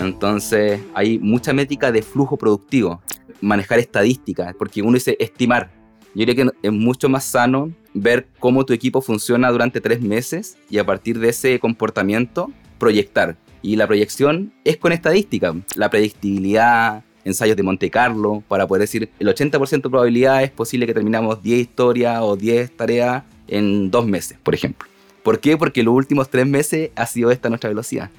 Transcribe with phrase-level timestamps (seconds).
[0.00, 3.00] Entonces hay mucha métrica de flujo productivo,
[3.40, 5.70] manejar estadísticas, porque uno dice estimar.
[6.14, 10.56] Yo diría que es mucho más sano ver cómo tu equipo funciona durante tres meses
[10.68, 13.36] y a partir de ese comportamiento proyectar.
[13.62, 19.10] Y la proyección es con estadística, la predictibilidad, ensayos de Monte Carlo, para poder decir
[19.18, 24.06] el 80% de probabilidad es posible que terminamos 10 historias o 10 tareas en dos
[24.06, 24.88] meses, por ejemplo.
[25.22, 25.56] ¿Por qué?
[25.58, 28.10] Porque los últimos tres meses ha sido esta nuestra velocidad.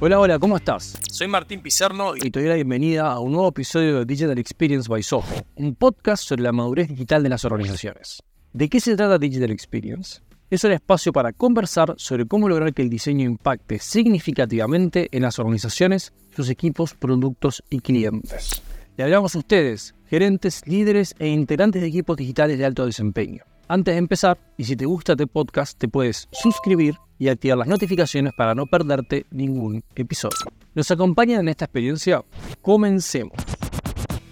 [0.00, 0.96] Hola, hola, ¿cómo estás?
[1.10, 4.88] Soy Martín Pizarno y te doy la bienvenida a un nuevo episodio de Digital Experience
[4.88, 5.24] by Soho,
[5.56, 8.22] un podcast sobre la madurez digital de las organizaciones.
[8.52, 10.20] ¿De qué se trata Digital Experience?
[10.50, 15.40] Es un espacio para conversar sobre cómo lograr que el diseño impacte significativamente en las
[15.40, 18.62] organizaciones, sus equipos, productos y clientes.
[18.96, 23.42] Le hablamos a ustedes, gerentes, líderes e integrantes de equipos digitales de alto desempeño.
[23.70, 27.68] Antes de empezar, y si te gusta este podcast, te puedes suscribir y activar las
[27.68, 30.38] notificaciones para no perderte ningún episodio.
[30.74, 32.24] ¿Nos acompañan en esta experiencia?
[32.62, 33.34] Comencemos.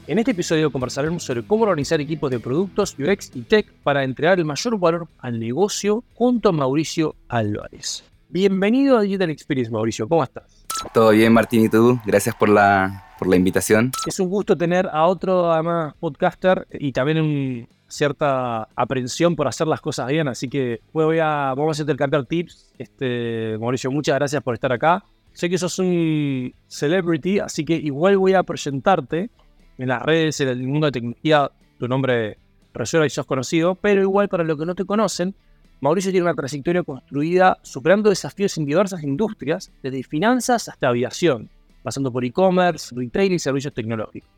[0.06, 4.38] En este episodio conversaremos sobre cómo organizar equipos de productos, UX y Tech para entregar
[4.38, 8.04] el mayor valor al negocio junto a Mauricio Álvarez.
[8.30, 10.08] Bienvenido a Digital Experience, Mauricio.
[10.08, 10.64] ¿Cómo estás?
[10.94, 12.00] Todo bien, Martín, ¿y tú?
[12.06, 13.92] Gracias por la, por la invitación.
[14.06, 19.66] Es un gusto tener a otro, además, podcaster y también un, cierta aprensión por hacer
[19.66, 22.72] las cosas bien, así que voy a, vamos a intercambiar tips.
[22.78, 25.04] Este, Mauricio, muchas gracias por estar acá.
[25.32, 29.30] Sé que sos un celebrity, así que igual voy a presentarte
[29.78, 32.38] en las redes, en el mundo de tecnología, tu nombre
[32.72, 35.34] resuena y sos conocido, pero igual para los que no te conocen,
[35.80, 41.50] Mauricio tiene una trayectoria construida superando desafíos en diversas industrias, desde finanzas hasta aviación,
[41.82, 44.35] pasando por e-commerce, retail y servicios tecnológicos.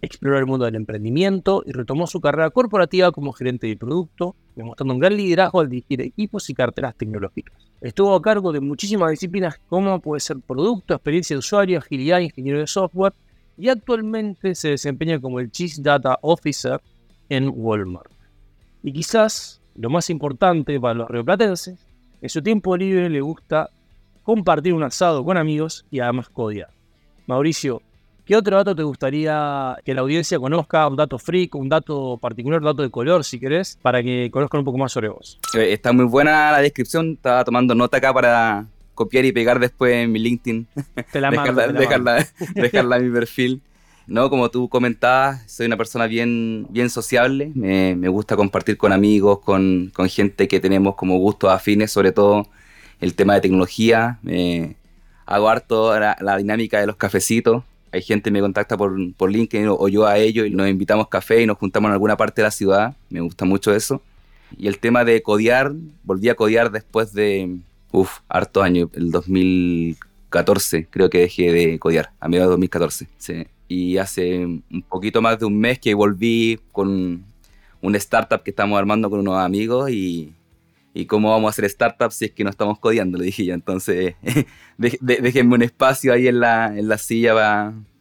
[0.00, 4.94] Exploró el mundo del emprendimiento y retomó su carrera corporativa como gerente de producto, demostrando
[4.94, 7.56] un gran liderazgo al dirigir equipos y carteras tecnológicas.
[7.80, 12.60] Estuvo a cargo de muchísimas disciplinas como puede ser producto, experiencia de usuario, agilidad, ingeniero
[12.60, 13.12] de software
[13.56, 16.80] y actualmente se desempeña como el Chief Data Officer
[17.28, 18.10] en Walmart.
[18.82, 21.86] Y quizás lo más importante para los rioplatenses,
[22.20, 23.70] en su tiempo libre le gusta
[24.22, 26.70] compartir un asado con amigos y además codiar.
[27.26, 27.82] Mauricio,
[28.28, 30.86] ¿qué otro dato te gustaría que la audiencia conozca?
[30.86, 34.58] Un dato freak, un dato particular, un dato de color, si querés, para que conozcan
[34.58, 35.38] un poco más sobre vos.
[35.54, 39.94] Eh, está muy buena la descripción, estaba tomando nota acá para copiar y pegar después
[39.94, 40.66] en mi LinkedIn.
[41.10, 43.62] Te la mando, dejarla, dejarla, en mi perfil.
[44.06, 47.50] No, como tú comentabas, soy una persona bien, bien sociable.
[47.54, 52.12] Me, me gusta compartir con amigos, con, con, gente que tenemos como gustos afines, sobre
[52.12, 52.46] todo
[53.00, 54.18] el tema de tecnología.
[55.24, 57.64] hago harto la, la, dinámica de los cafecitos.
[57.92, 60.68] Hay gente que me contacta por, por LinkedIn o, o yo a ellos y nos
[60.68, 62.94] invitamos café y nos juntamos en alguna parte de la ciudad.
[63.10, 64.02] Me gusta mucho eso.
[64.56, 65.72] Y el tema de codear,
[66.04, 67.58] volví a codear después de,
[67.90, 73.08] Uf, harto año, el 2014 creo que dejé de codear, a mediados de 2014.
[73.16, 73.46] Sí.
[73.66, 77.24] Y hace un poquito más de un mes que volví con
[77.80, 80.32] una startup que estamos armando con unos amigos y,
[80.98, 83.54] y cómo vamos a hacer startups si es que no estamos codeando, le dije yo.
[83.54, 84.16] Entonces,
[84.78, 87.34] déjenme un espacio ahí en la, en la silla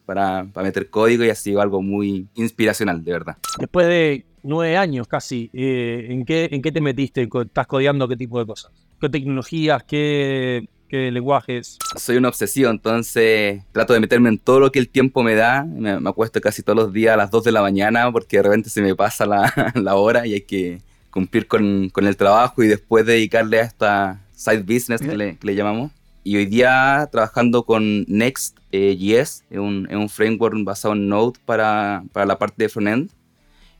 [0.05, 3.37] para, para, meter código y ha sido algo muy inspiracional, de verdad.
[3.59, 7.29] Después de nueve años casi, eh, ¿en, qué, ¿en qué te metiste?
[7.41, 8.71] ¿Estás codeando qué tipo de cosas?
[8.99, 11.77] qué tecnologías, qué, qué lenguajes.
[11.97, 15.63] Soy una obsesión, entonces trato de meterme en todo lo que el tiempo me da.
[15.63, 18.43] Me, me acuesto casi todos los días a las 2 de la mañana porque de
[18.43, 20.81] repente se me pasa la, la hora y hay que
[21.11, 25.47] cumplir con, con, el trabajo y después dedicarle a esta side business que le, que
[25.47, 25.91] le llamamos.
[26.23, 32.03] Y hoy día trabajando con Next.js, eh, es, un, un framework basado en Node para,
[32.11, 33.11] para la parte de frontend.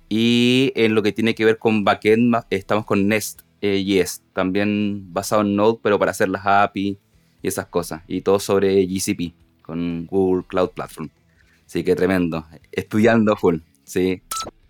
[0.09, 5.41] Y en lo que tiene que ver con backend, estamos con Nest, eh, también basado
[5.41, 6.97] en Node, pero para hacer las API
[7.41, 8.01] y esas cosas.
[8.07, 11.09] Y todo sobre GCP, con Google Cloud Platform.
[11.65, 12.45] Así que tremendo.
[12.71, 14.21] Estudiando full, sí.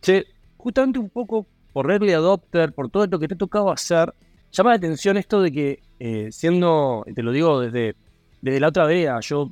[0.02, 0.24] Sí,
[0.58, 1.46] justamente un poco
[1.78, 4.12] por early adopter, por todo lo que te ha tocado hacer,
[4.52, 7.96] llama la atención esto de que, eh, siendo, te lo digo desde,
[8.42, 9.52] desde la otra vea, yo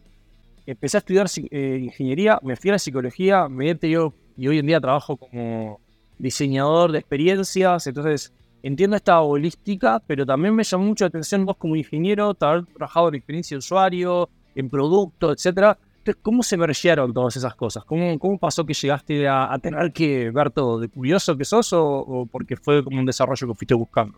[0.66, 4.66] empecé a estudiar eh, ingeniería, me fui a la psicología, me yo y hoy en
[4.66, 5.79] día trabajo como
[6.17, 8.34] diseñador de experiencias, entonces
[8.64, 13.09] entiendo esta holística, pero también me llamó mucho la atención vos como ingeniero, haber trabajado
[13.09, 15.78] en experiencia de usuario, en producto, etcétera.
[16.13, 17.84] ¿Cómo se mergearon todas esas cosas?
[17.85, 20.79] ¿Cómo, cómo pasó que llegaste a, tener que ver todo?
[20.79, 24.17] ¿De curioso que sos o, porque fue como un desarrollo que fuiste buscando?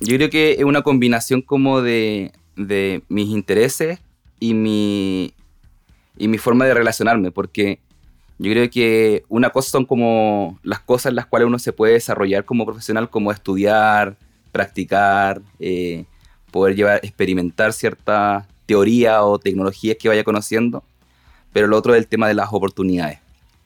[0.00, 4.00] Yo creo que es una combinación como de, de mis intereses
[4.38, 5.34] y mi,
[6.16, 7.80] y mi forma de relacionarme, porque
[8.38, 11.94] yo creo que una cosa son como las cosas en las cuales uno se puede
[11.94, 14.16] desarrollar como profesional, como estudiar,
[14.50, 16.04] practicar, eh,
[16.50, 20.84] poder llevar, experimentar ciertos teoría o tecnologías que vaya conociendo,
[21.52, 23.18] pero lo otro es el tema de las oportunidades.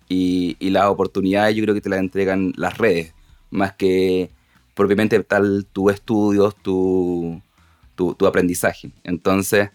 [0.09, 3.13] Y, las oportunidades yo creo que te las entregan las redes,
[3.51, 4.31] más que
[4.73, 7.39] propiamente tal tus estudios, tu,
[7.95, 8.93] tu, tu aprendizaje.
[9.03, 9.69] Entonces,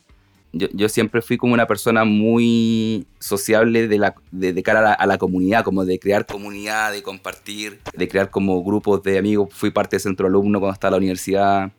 [0.51, 4.15] yo, siempre fui como una persona muy sociable de, la,
[4.63, 8.63] cara a la, a la, comunidad, como de crear comunidad, de compartir, de crear como
[8.63, 9.49] grupos de amigos.
[9.51, 11.71] Fui parte de centro alumno cuando estaba en la universidad.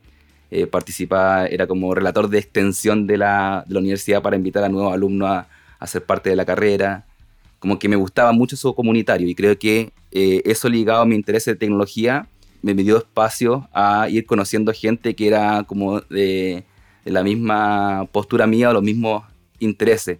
[0.50, 5.28] Eh, participaba, era como relator de extensión de la, universidad para invitar a nuevos alumnos
[5.28, 5.48] a,
[5.78, 7.06] a, ser parte de la carrera.
[7.58, 11.14] Como que me gustaba mucho eso comunitario y creo que eh, eso ligado a mi
[11.14, 12.26] interés de tecnología
[12.62, 16.64] me dio espacio a ir conociendo gente que era como de
[17.04, 19.24] de la misma postura mía o los mismos
[19.58, 20.18] intereses.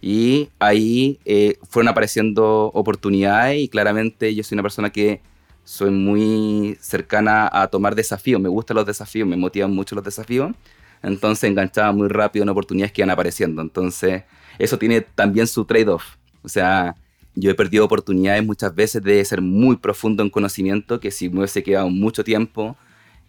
[0.00, 5.20] Y ahí eh, fueron apareciendo oportunidades y claramente yo soy una persona que
[5.64, 10.54] soy muy cercana a tomar desafíos, me gustan los desafíos, me motivan mucho los desafíos,
[11.02, 14.24] entonces enganchaba muy rápido en oportunidades que iban apareciendo, entonces
[14.58, 16.04] eso tiene también su trade-off,
[16.42, 16.94] o sea,
[17.34, 21.38] yo he perdido oportunidades muchas veces de ser muy profundo en conocimiento, que si me
[21.38, 22.76] hubiese quedado mucho tiempo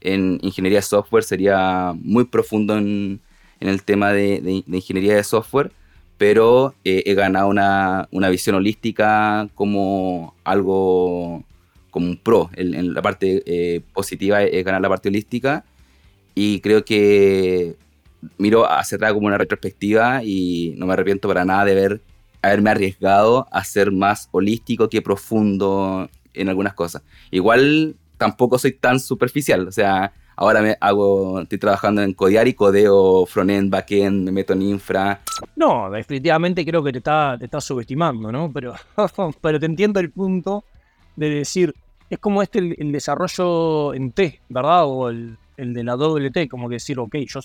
[0.02, 3.20] en ingeniería de software sería muy profundo en,
[3.60, 5.72] en el tema de, de, de, ingeniería de software,
[6.18, 11.44] pero eh, he ganado una, una, visión holística como algo,
[11.96, 12.50] como un pro.
[12.58, 15.64] En, en la parte eh, positiva es ganar la parte holística
[16.36, 17.78] y creo que
[18.38, 22.02] miro hacia atrás como una retrospectiva y no me arrepiento para nada de ver,
[22.42, 27.02] haberme arriesgado a ser más holístico que profundo en algunas cosas.
[27.32, 29.66] Igual tampoco soy tan superficial.
[29.66, 34.52] O sea, ahora me hago, estoy trabajando en codear y codeo frontend, backend, me meto
[34.52, 35.22] en infra.
[35.56, 38.52] No, definitivamente creo que te está, te está subestimando, ¿no?
[38.52, 38.74] Pero,
[39.42, 40.66] pero te entiendo el punto
[41.16, 41.74] de decir,
[42.10, 44.86] es como este el, desarrollo en T, ¿verdad?
[44.86, 47.40] O el, el, de la WT, como que decir, ok, yo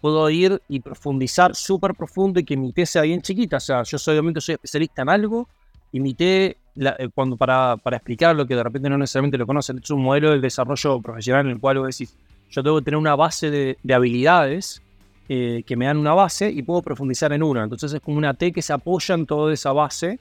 [0.00, 3.56] puedo ir y profundizar súper profundo y que mi T sea bien chiquita.
[3.58, 5.48] O sea, yo obviamente soy especialista en algo
[5.92, 9.38] y mi T la, eh, cuando para, para, explicar lo que de repente no necesariamente
[9.38, 12.16] lo conocen, es un modelo de desarrollo profesional en el cual vos decís,
[12.50, 14.82] yo tengo que tener una base de, de habilidades
[15.26, 17.62] eh, que me dan una base y puedo profundizar en una.
[17.62, 20.18] Entonces es como una T que se apoya en toda esa base.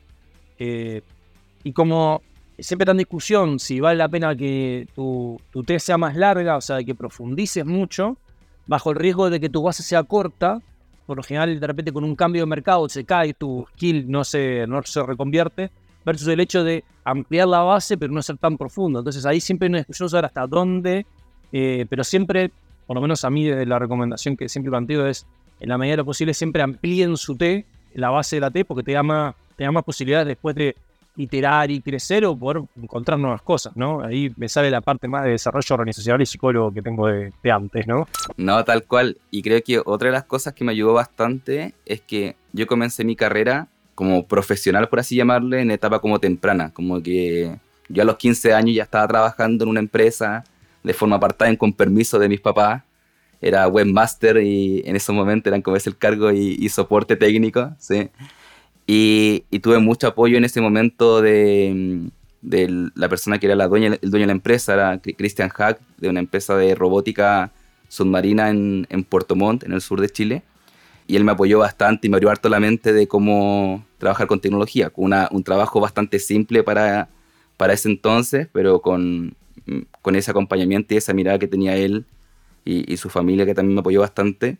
[0.58, 1.02] Eh,
[1.66, 2.22] y como
[2.60, 6.62] siempre está en discusión si vale la pena que tu, tu sea más larga, o
[6.62, 8.18] sea, que profundices mucho,
[8.68, 10.62] bajo el riesgo de que tu base sea corta,
[11.06, 14.24] por lo general de repente con un cambio de mercado se cae, tu skill no
[14.24, 15.72] se, no se reconvierte,
[16.06, 19.00] versus el hecho de ampliar la base pero no ser tan profundo.
[19.00, 21.06] Entonces ahí siempre hay una discusión sobre hasta dónde,
[21.52, 22.52] eh, pero siempre,
[22.88, 25.26] por lo menos a mí desde la recomendación que siempre planteo es,
[25.60, 28.66] en la medida de lo posible siempre amplíen su T, la base de la T,
[28.66, 30.76] porque te da más, te da más posibilidades después de
[31.16, 34.02] iterar y crecer o poder encontrar nuevas cosas, ¿no?
[34.02, 37.88] Ahí me sale la parte más de desarrollo organizacional y psicólogo que tengo de, antes,
[37.88, 38.08] ¿no?
[38.38, 39.18] No, tal cual.
[39.30, 43.04] Y creo que otra de las cosas que me ayudó bastante es que yo comencé
[43.04, 46.72] mi carrera como profesional, por así llamarle, en etapa como temprana.
[46.74, 47.56] Como que
[47.90, 50.44] yo a los 15 años ya estaba trabajando en una empresa
[50.82, 52.82] de forma part-time con permiso de mis papás.
[53.40, 57.76] Era webmaster y en ese momento eran como ese el cargo y, y soporte técnico,
[57.78, 58.10] ¿sí?
[58.86, 62.10] Y, y, tuve mucho apoyo en ese momento de,
[62.42, 65.80] de, la persona que era la dueña, el dueño de la empresa, era Christian Hack,
[65.98, 67.52] de una empresa de robótica
[67.88, 70.44] submarina en, en Puerto Montt, en el sur de Chile.
[71.08, 74.40] Y él me apoyó bastante y me abrió harto la mente de cómo trabajar con
[74.40, 77.10] tecnología, con una, un trabajo bastante simple para,
[77.58, 79.36] para ese entonces, pero con,
[80.02, 82.06] con ese acompañamiento y esa mirada que tenía él
[82.66, 84.58] y, y su familia que también me apoyó bastante,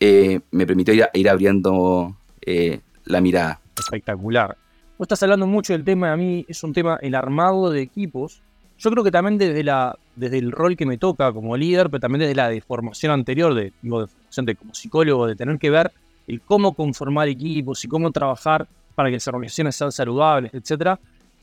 [0.00, 3.60] eh, me permitió ir, ir abriendo eh, la mirada.
[3.78, 4.56] Espectacular.
[4.98, 8.42] Vos estás hablando mucho del tema, a mí es un tema, el armado de equipos,
[8.78, 12.00] yo creo que también desde, la, desde el rol que me toca como líder, pero
[12.00, 15.70] también desde la deformación anterior, de, digo, de formación de, como psicólogo, de tener que
[15.70, 15.92] ver
[16.28, 20.98] el cómo conformar equipos y cómo trabajar para que las organizaciones sean saludables, etc.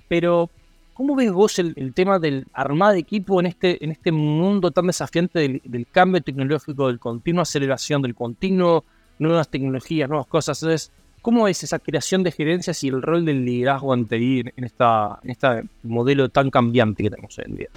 [0.07, 0.49] Pero,
[0.93, 4.87] ¿cómo ves vos el, tema del armar de equipo en este, en este mundo tan
[4.87, 8.85] desafiante del, del, cambio tecnológico, del continuo aceleración, del continuo
[9.19, 10.61] nuevas tecnologías, nuevas cosas?
[10.61, 10.91] Entonces,
[11.25, 15.31] ¿Cómo es esa creación de gerencias y el rol del liderazgo ante en, esta, en
[15.31, 17.69] este modelo tan cambiante que tenemos hoy en día?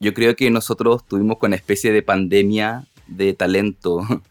[0.00, 4.02] Yo creo que nosotros tuvimos con una especie de pandemia de talento.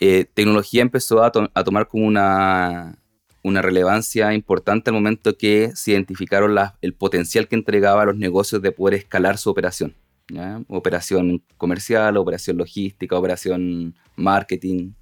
[0.00, 2.98] Eh, tecnología empezó a, to a, tomar como una,
[3.44, 8.72] relevancia importante al momento que se identificaron el potencial que entregaba a los negocios de
[8.72, 9.94] poder escalar su operación.
[10.28, 10.60] ¿ya?
[10.66, 14.94] Operación comercial, operación logística, operación marketing,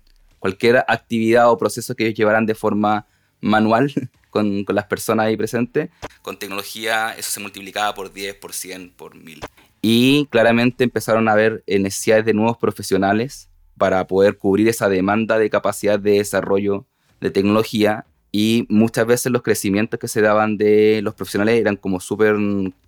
[0.42, 3.06] cualquier actividad o proceso que ellos llevaran de forma
[3.40, 3.92] manual
[4.30, 5.88] con, con, las personas ahí presentes,
[6.20, 9.42] con tecnología eso se multiplicaba por 10, por 100, por 1000.
[9.82, 15.48] Y claramente empezaron a haber necesidades de nuevos profesionales para poder cubrir esa demanda de
[15.48, 16.86] capacidad de desarrollo
[17.20, 22.00] de tecnología y muchas veces los crecimientos que se daban de los profesionales eran como
[22.00, 22.34] súper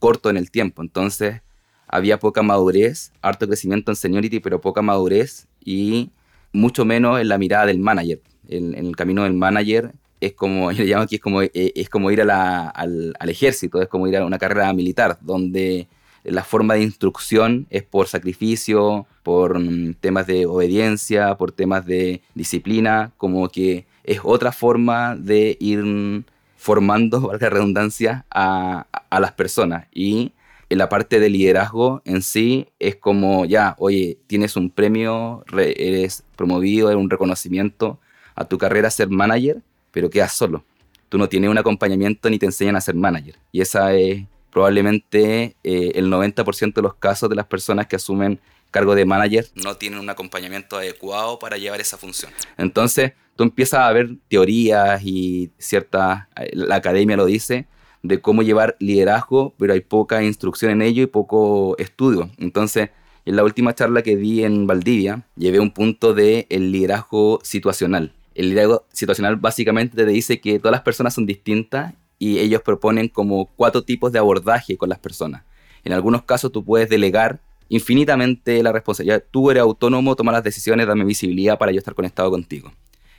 [0.00, 0.82] cortos en el tiempo.
[0.82, 1.40] Entonces
[1.86, 6.10] había poca madurez, harto crecimiento en seniority, pero poca madurez y
[6.54, 8.22] mucho menos en la mirada del manager.
[8.48, 11.90] En, el camino del manager es como, yo le llamo aquí, es como, eh, es
[11.90, 15.88] como ir a al, al, ejército, es como ir a una carrera militar, donde
[16.22, 22.22] la forma de instrucción es por sacrificio, por mm, temas de obediencia, por temas de
[22.34, 26.24] disciplina, como que es otra forma de ir
[26.56, 29.86] formando, valga la redundancia, a, a las personas.
[29.92, 30.32] Y
[30.68, 36.88] la parte de liderazgo en sí es como, ya, oye, tienes un premio, eres promovido,
[36.88, 38.00] eres un reconocimiento
[38.34, 40.64] a tu carrera ser manager, pero quedas solo.
[41.08, 43.36] Tú no tienes un acompañamiento ni te enseñan a ser manager.
[43.52, 48.40] Y esa es probablemente eh, el 90% de los casos de las personas que asumen
[48.74, 52.32] cargo de manager no tienen un acompañamiento adecuado para llevar esa función.
[52.58, 57.68] Entonces, tú empiezas a ver teorías y cierta, la academia lo dice,
[58.04, 62.30] de cómo llevar liderazgo, pero hay poca instrucción en ello y poco estudio.
[62.36, 62.90] Entonces,
[63.24, 68.12] en la última charla que di en Valdivia, llevé un punto de el liderazgo situacional.
[68.34, 73.08] El liderazgo situacional básicamente te dice que todas las personas son distintas y ellos proponen
[73.08, 75.42] como cuatro tipos de abordaje con las personas.
[75.82, 79.24] En algunos casos tú puedes delegar infinitamente la responsabilidad.
[79.30, 82.70] Tú eres autónomo, toma las decisiones, dame visibilidad para yo estar conectado contigo.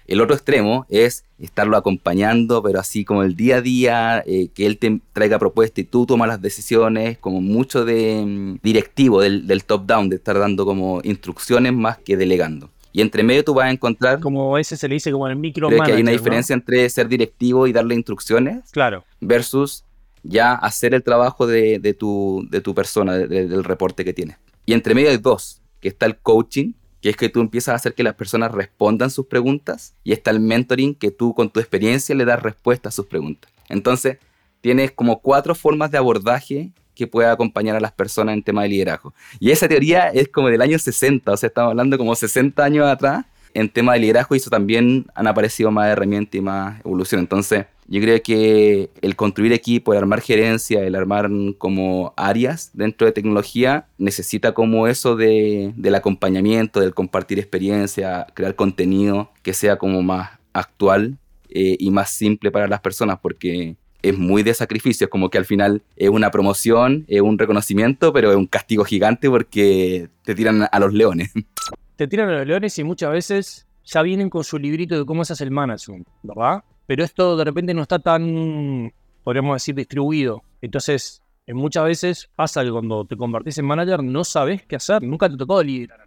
[0.08, 4.66] El otro extremo es estarlo acompañando, pero así como el día a día, eh, que
[4.66, 9.48] él te traiga propuestas y tú tomas las decisiones, como mucho de mm, directivo, del,
[9.48, 12.70] del top-down, de estar dando como instrucciones más que delegando.
[12.96, 14.22] Y entre medio tú vas a encontrar...
[14.22, 17.68] Como ese se le dice como el micro que hay una diferencia entre ser directivo
[17.68, 18.72] y darle instrucciones.
[18.72, 19.04] Claro.
[19.20, 19.84] Versus
[20.24, 24.38] ya hacer el trabajo de, de, tu, de tu persona, del reporte que tienes.
[24.66, 26.72] Y entre medio hay dos, que está el coaching,
[27.06, 30.32] que es que tú empiezas a hacer que las personas respondan sus preguntas, y está
[30.32, 33.52] el mentoring, que tú con tu experiencia le das respuesta a sus preguntas.
[33.70, 34.18] Entonces,
[34.62, 38.70] tienes como cuatro formas de abordaje que pueda acompañar a las personas en tema de
[38.70, 39.14] liderazgo.
[39.40, 42.88] Y esa teoría es como del año 60, o sea, estamos hablando como 60 años
[42.88, 43.24] atrás.
[43.56, 47.22] En tema de liderazgo, y eso también han aparecido más herramientas y más evolución.
[47.22, 53.08] Entonces, yo creo que el construir equipo, el armar gerencia, el armar como áreas dentro
[53.08, 59.78] de tecnología, necesita como eso de, del acompañamiento, del compartir experiencia, crear contenido que sea
[59.78, 61.18] como más actual
[61.50, 65.38] eh, y más simple para las personas, porque es muy de sacrificio, es como que
[65.38, 70.36] al final es una promoción, es un reconocimiento, pero es un castigo gigante porque te
[70.36, 71.32] tiran a los leones.
[71.96, 75.24] Te tiran a los leones y muchas veces ya vienen con su librito de cómo
[75.24, 76.64] se hace el management, ¿verdad?
[76.86, 78.92] Pero esto de repente no está tan,
[79.24, 80.44] podríamos decir, distribuido.
[80.62, 85.30] Entonces, muchas veces pasa que cuando te convertís en manager no sabes qué hacer, nunca
[85.30, 86.06] te tocó liderar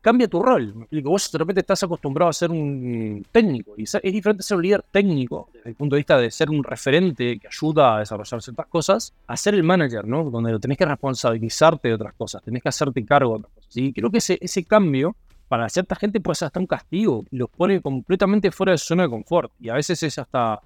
[0.00, 0.86] cambia tu rol.
[1.04, 4.84] Vos de repente estás acostumbrado a ser un técnico y es diferente ser un líder
[4.90, 8.66] técnico desde el punto de vista de ser un referente que ayuda a desarrollar ciertas
[8.66, 10.30] cosas, a ser el manager, ¿no?
[10.30, 13.57] Donde tenés que responsabilizarte de otras cosas, tenés que hacerte cargo de otras.
[13.74, 15.16] Y creo que ese, ese cambio
[15.48, 19.04] para cierta gente puede ser hasta un castigo, los pone completamente fuera de su zona
[19.04, 20.60] de confort y a veces es hasta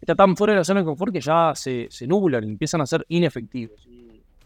[0.00, 2.80] está tan fuera de la zona de confort que ya se, se nublan y empiezan
[2.80, 3.88] a ser inefectivos.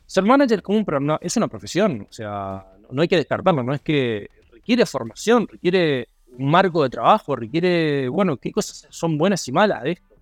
[0.06, 3.82] ser manager como un, es una profesión, o sea, no hay que descartarlo, no es
[3.82, 9.52] que requiere formación, requiere un marco de trabajo, requiere, bueno, qué cosas son buenas y
[9.52, 10.14] malas de esto.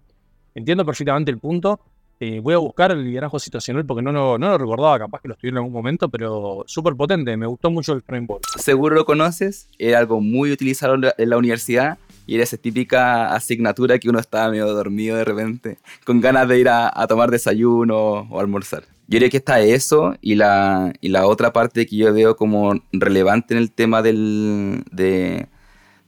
[0.54, 1.80] Entiendo perfectamente el punto.
[2.22, 5.28] Eh, voy a buscar el liderazgo situacional porque no lo, no lo recordaba, capaz que
[5.28, 8.44] lo estuve en algún momento, pero súper potente, me gustó mucho el framework.
[8.58, 13.98] Seguro lo conoces, era algo muy utilizado en la universidad y era esa típica asignatura
[13.98, 18.28] que uno estaba medio dormido de repente, con ganas de ir a, a tomar desayuno
[18.30, 18.84] o almorzar.
[19.10, 22.80] Yo diría que está eso y la, y la otra parte que yo veo como
[22.92, 25.48] relevante en el tema del, de,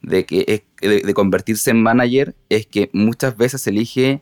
[0.03, 4.21] de, que de, convertirse en manager es que muchas veces se elige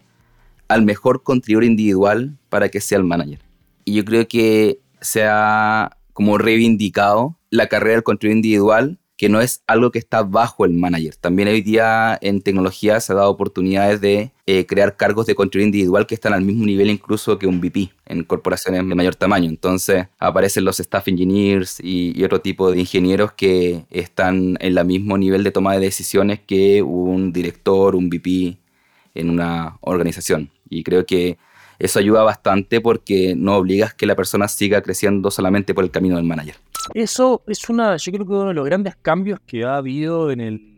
[0.71, 3.41] al mejor contribuidor individual para que sea el manager.
[3.85, 9.43] Y yo creo que se ha como reivindicado la carrera del contribuidor individual que no
[9.43, 11.15] es algo que está bajo el manager.
[11.17, 15.65] También hoy día en tecnología se ha dado oportunidades de eh, crear cargos de control
[15.65, 19.51] individual que están al mismo nivel incluso que un VP en corporaciones de mayor tamaño.
[19.51, 25.19] Entonces aparecen los staff engineers y, otro tipo de ingenieros que están en el mismo
[25.19, 28.57] nivel de toma de decisiones que un director, un VP
[29.15, 30.51] en una organización.
[30.69, 31.39] Y creo que
[31.79, 36.17] eso ayuda bastante porque no obligas que la persona siga creciendo solamente por el camino
[36.17, 36.57] del manager.
[36.95, 40.41] Eso es una, yo creo que uno de los grandes cambios que ha habido en
[40.41, 40.71] el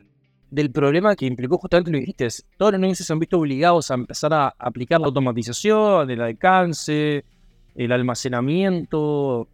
[0.53, 2.29] del problema que implicó justamente lo que dijiste.
[2.59, 7.25] Todos los negocios se han visto obligados a empezar a aplicar la automatización, el alcance,
[7.75, 9.49] el almacenamiento,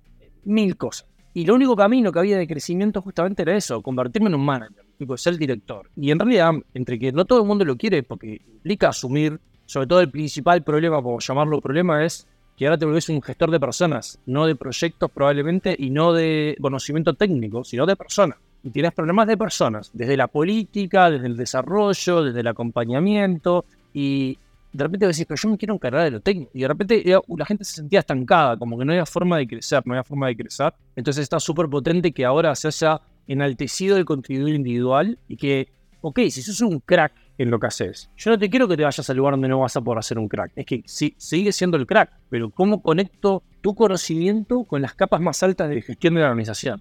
[0.44, 1.07] mil cosas.
[1.38, 4.84] Y lo único camino que había de crecimiento justamente era eso, convertirme en un manager,
[5.14, 5.88] ser director.
[5.94, 9.86] Y en realidad, entre que no todo el mundo lo quiere porque implica asumir, sobre
[9.86, 12.26] todo el principal problema, por llamarlo problema, es
[12.56, 16.56] que ahora te volvés un gestor de personas, no de proyectos probablemente y no de
[16.60, 18.38] conocimiento técnico, sino de personas.
[18.64, 23.64] Y tienes problemas de personas, desde la política, desde el desarrollo, desde el acompañamiento.
[23.94, 24.38] Y
[24.78, 26.52] de repente decís, pero yo me quiero encargar de lo técnico.
[26.54, 29.82] Y de repente la gente se sentía estancada, como que no había forma de crecer,
[29.84, 30.72] no había forma de crecer.
[30.94, 35.68] Entonces está súper potente que ahora se haya enaltecido el contribuidor individual y que,
[36.00, 38.08] ok, si sos un crack en lo que haces.
[38.16, 40.16] Yo no te quiero que te vayas al lugar donde no vas a poder hacer
[40.16, 40.52] un crack.
[40.54, 45.20] Es que sí, sigue siendo el crack, pero ¿cómo conecto tu conocimiento con las capas
[45.20, 46.80] más altas de gestión de la organización?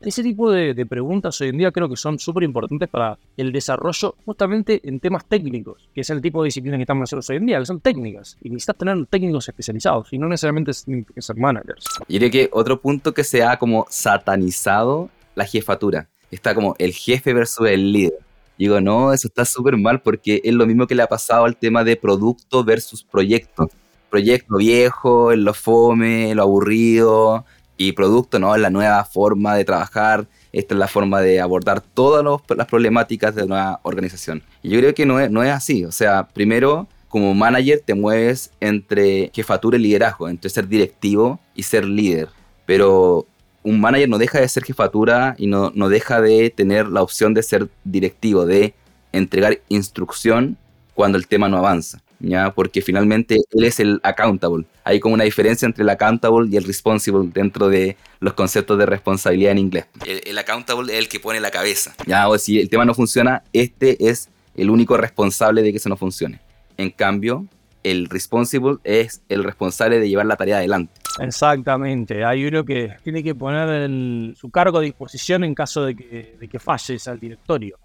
[0.00, 4.14] Ese tipo de, preguntas hoy en día creo que son súper importantes para el desarrollo
[4.24, 7.46] justamente en temas técnicos, que es el tipo de disciplinas que estamos nosotros hoy en
[7.46, 8.36] día, que son técnicas.
[8.42, 11.84] Y necesitas tener técnicos especializados y no necesariamente ser managers.
[12.06, 16.08] Y creo que otro punto que se ha como satanizado la jefatura.
[16.30, 18.28] Está como el jefe versus el líder
[18.58, 21.56] digo, no, eso está súper mal porque es lo mismo que le ha pasado al
[21.56, 23.70] tema de producto versus proyecto.
[24.10, 27.44] Proyecto viejo, lo fome, lo aburrido,
[27.78, 28.54] y producto, ¿no?
[28.54, 32.24] Es la nueva forma de trabajar, esta es la forma de abordar todas
[32.56, 34.42] las problemáticas de una organización.
[34.62, 35.84] Y yo creo que no es, no es así.
[35.84, 41.62] O sea, primero, como manager te mueves entre jefatura y liderazgo, entre ser directivo y
[41.62, 42.28] ser líder.
[42.66, 43.26] Pero
[43.62, 47.32] un manager no deja de ser jefatura y no, no deja de tener la opción
[47.32, 48.74] de ser directivo, de
[49.12, 50.56] entregar instrucción
[50.94, 52.02] cuando el tema no avanza.
[52.20, 52.52] ¿Ya?
[52.52, 54.64] Porque finalmente él es el accountable.
[54.84, 58.86] Hay como una diferencia entre el accountable y el responsible dentro de los conceptos de
[58.86, 59.86] responsabilidad en inglés.
[60.04, 61.94] El, accountable es el que pone la cabeza.
[62.06, 62.28] ¿ya?
[62.28, 65.96] O si el tema no funciona, este es el único responsable de que eso no
[65.96, 66.40] funcione.
[66.76, 67.46] En cambio,
[67.82, 70.92] el responsible es el responsable de llevar la tarea adelante.
[71.20, 73.90] Exactamente, hay uno que tiene que poner
[74.36, 77.78] su cargo a disposición en caso de que, de que falles al directorio.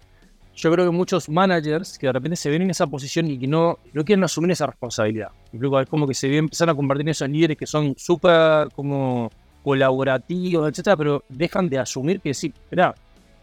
[0.56, 3.46] Yo creo que muchos managers que de repente se ven en esa posición y que
[3.46, 5.30] no, no quieren asumir esa responsabilidad.
[5.52, 9.30] Es como que se empiezan a convertir en esos líderes que son súper como
[9.62, 12.94] colaborativos, etcétera, pero dejan de asumir que sí, espera,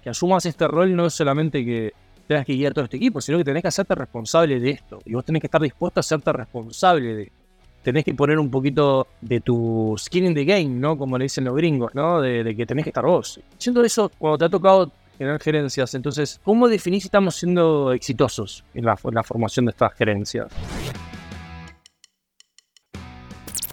[0.04, 1.91] que asumas este rol no es solamente que
[2.28, 5.00] tengas que guiar todo este equipo, sino que tenés que hacerte responsable de esto.
[5.06, 7.41] Y vos tenés que estar dispuesto a hacerte responsable de esto
[7.84, 10.97] tenés que poner un poquito de tu skin in the game, ¿no?
[10.97, 12.21] Como le dicen los gringos, ¿no?
[12.21, 13.39] De, que tenés que estar vos.
[13.58, 18.63] Siendo eso, cuando te ha tocado generar gerencias, entonces, ¿cómo definís si estamos siendo exitosos
[18.74, 20.47] en la, formación de estas gerencias?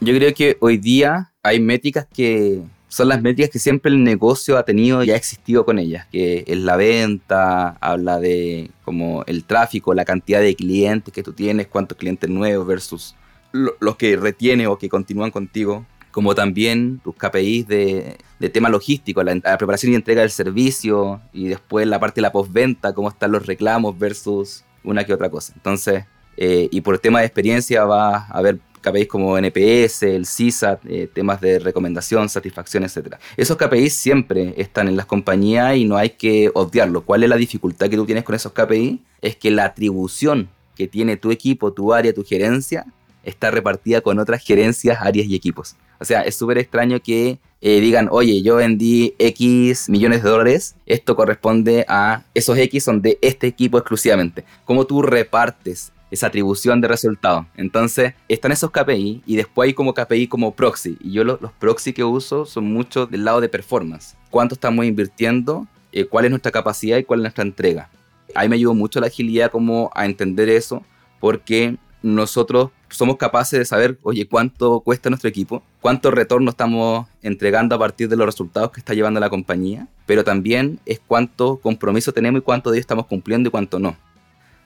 [0.01, 4.57] Yo creo que hoy día hay métricas que son las métricas que siempre el negocio
[4.57, 9.45] ha tenido y ha existido con ellas, que es la venta, habla de como el
[9.45, 13.15] tráfico, la cantidad de clientes que tú tienes, cuántos clientes nuevos versus
[13.53, 18.19] los que retiene o que continúan contigo, como también tus KPIs de,
[18.53, 22.93] tema logístico, la, preparación y entrega del servicio y después la parte de la postventa,
[22.95, 25.53] cómo están los reclamos versus una que otra cosa.
[25.57, 26.05] Entonces,
[26.37, 31.09] eh, y por tema de experiencia va a haber KPIs como NPS, el CISAT, eh,
[31.13, 33.17] temas de recomendación, satisfacción, etc.
[33.37, 37.03] Esos KPIs siempre están en las compañías y no hay que obviarlo.
[37.03, 39.01] ¿Cuál es la dificultad que tú tienes con esos KPIs?
[39.21, 42.87] Es que la atribución que tiene tu equipo, tu área, tu gerencia,
[43.29, 45.77] está repartida con otras gerencias, áreas y equipos.
[46.01, 50.77] O sea, es súper extraño que eh, digan, oye, yo vendí X millones de dólares,
[50.87, 54.45] esto corresponde a esos X son de este equipo exclusivamente.
[54.65, 57.47] ¿Cómo tú repartes esa atribución de resultados?
[57.57, 60.97] Entonces, están esos KPI y después hay como KPI como proxy.
[61.01, 64.17] Y yo los proxy que uso son muchos del lado de performance.
[64.31, 65.67] ¿Cuánto estamos invirtiendo?
[65.91, 67.91] Eh, ¿Cuál es nuestra capacidad y cuál es nuestra entrega?
[68.35, 70.85] Ahí me ayudó mucho la agilidad como a entender eso,
[71.19, 77.75] porque nosotros somos capaces de saber, oye, cuánto cuesta nuestro equipo, cuánto retorno estamos entregando
[77.75, 82.13] a partir de los resultados que está llevando la compañía, pero también es cuánto compromiso
[82.13, 83.97] tenemos y cuánto de ello estamos cumpliendo y cuánto no.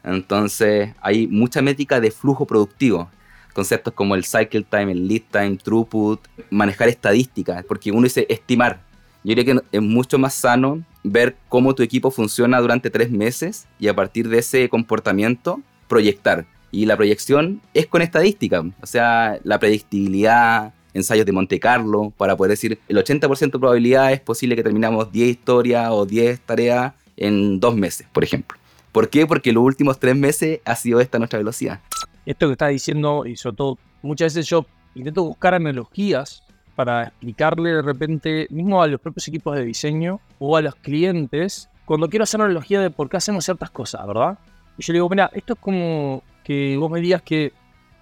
[0.05, 3.11] Entonces hay mucha métrica de flujo productivo,
[3.53, 8.81] conceptos como el cycle time, el lead time, throughput, manejar estadísticas, porque uno dice estimar.
[9.25, 13.69] Yo diría que es mucho más sano ver cómo tu equipo funciona durante tres meses
[13.79, 19.39] y a partir de ese comportamiento proyectar y la proyección es con estadística, o sea,
[19.45, 24.57] la predictibilidad, ensayos de Monte Carlo, para poder decir el 80% de probabilidad es posible
[24.57, 28.59] que terminamos 10 historias o 10 tareas en dos meses, por ejemplo.
[28.91, 29.27] ¿Por qué?
[29.27, 31.81] Porque los últimos tres meses ha sido esta nuestra velocidad.
[32.27, 36.43] Esto que estás diciendo, y sobre todo, muchas veces yo intento buscar analogías
[36.75, 41.69] para explicarle de repente, mismo a los propios equipos de diseño o a los clientes,
[41.85, 44.39] cuando quiero hacer analogía de por qué hacemos ciertas cosas, ¿verdad?
[44.79, 47.53] Y yo le digo, mira, esto es como que vos me digas que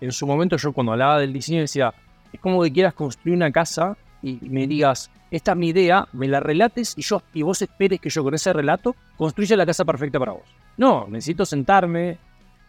[0.01, 1.93] en su momento yo cuando hablaba del diseño decía,
[2.33, 6.29] es como que quieras construir una casa y me digas, esta es mi idea, me
[6.29, 9.85] la relates y, yo, y vos esperes que yo con ese relato construya la casa
[9.85, 10.43] perfecta para vos.
[10.77, 12.19] No, necesito sentarme,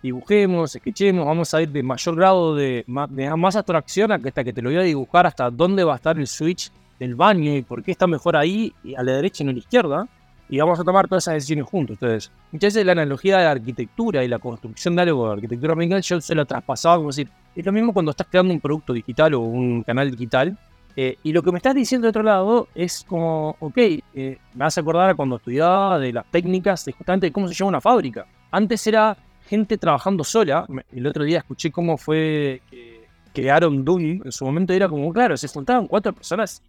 [0.01, 4.61] dibujemos, sketchemos, vamos a ir de mayor grado de, de más abstracción hasta que te
[4.61, 7.83] lo voy a dibujar hasta dónde va a estar el switch del baño y por
[7.83, 10.07] qué está mejor ahí a la derecha y no a la izquierda.
[10.51, 11.95] Y vamos a tomar todas esas decisiones juntos.
[11.95, 15.71] Entonces, muchas veces la analogía de la arquitectura y la construcción de algo de arquitectura
[15.71, 18.91] americana, yo se lo traspasaba como decir, es lo mismo cuando estás creando un producto
[18.91, 20.57] digital o un canal digital.
[20.97, 24.37] Eh, y lo que me estás diciendo de otro lado es como, ok, eh, me
[24.53, 27.81] vas a acordar a cuando estudiaba de las técnicas de justamente cómo se llama una
[27.81, 28.25] fábrica.
[28.51, 29.15] Antes era
[29.47, 30.65] gente trabajando sola.
[30.91, 34.23] El otro día escuché cómo fue que crearon Doom.
[34.25, 36.61] En su momento era como, claro, se juntaban cuatro personas,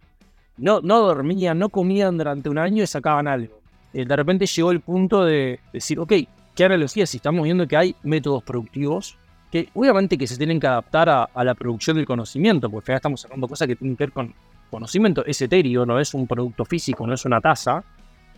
[0.55, 3.62] no, no dormían, no comían durante un año y sacaban algo.
[3.93, 6.13] Eh, de repente llegó el punto de decir, ok,
[6.55, 7.05] ¿qué analogía?
[7.05, 9.17] Si estamos viendo que hay métodos productivos
[9.51, 13.47] que obviamente que se tienen que adaptar a, la producción del conocimiento, porque estamos sacando
[13.47, 14.33] cosas que tienen que ver con
[14.71, 17.83] conocimiento, es etéreo, no es un producto físico, no es una taza,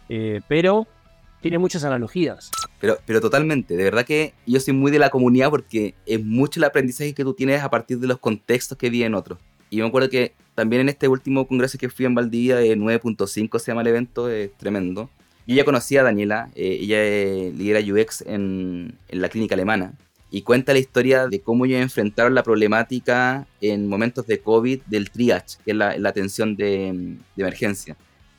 [0.10, 0.86] eh, pero
[1.40, 2.52] tiene muchas analogías.
[2.82, 6.60] Pero, pero totalmente, de verdad que yo soy muy de la comunidad porque es mucho
[6.60, 9.40] el aprendizaje que tú tienes a partir de los contextos que viven otros.
[9.70, 13.58] Y me acuerdo que también en este último congreso que fui en Valdivia, de 9.5
[13.60, 15.10] se llama el evento, es tremendo.
[15.48, 16.98] Yo ya conocía a Daniela, eh, ella
[17.56, 19.94] lidera UX en, en la clínica alemana
[20.36, 25.10] y cuenta la historia de cómo ellos enfrentaron la problemática en momentos de COVID del
[25.10, 27.96] triage, que es la, atención de, emergencia.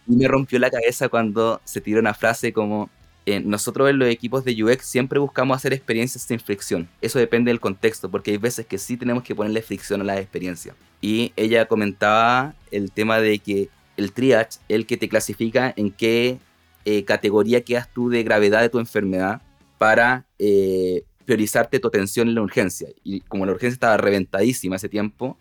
[0.07, 2.91] Y me rompió la cabeza cuando se tiró una frase como,
[3.25, 6.87] eh, nosotros en los equipos de UX siempre buscamos hacer experiencias sin fricción.
[7.01, 10.21] Eso depende del contexto, porque hay veces que sí tenemos que ponerle fricción a la
[10.21, 10.75] experiencia.
[11.01, 16.41] Y ella comentaba el tema de que el triage, el que te clasifica en qué
[16.87, 19.43] eh, categoría quedas tú de gravedad de tu enfermedad
[19.77, 22.89] para eh, priorizarte tu atención en la urgencia.
[23.03, 25.37] Y como la urgencia estaba reventadísima ese tiempo,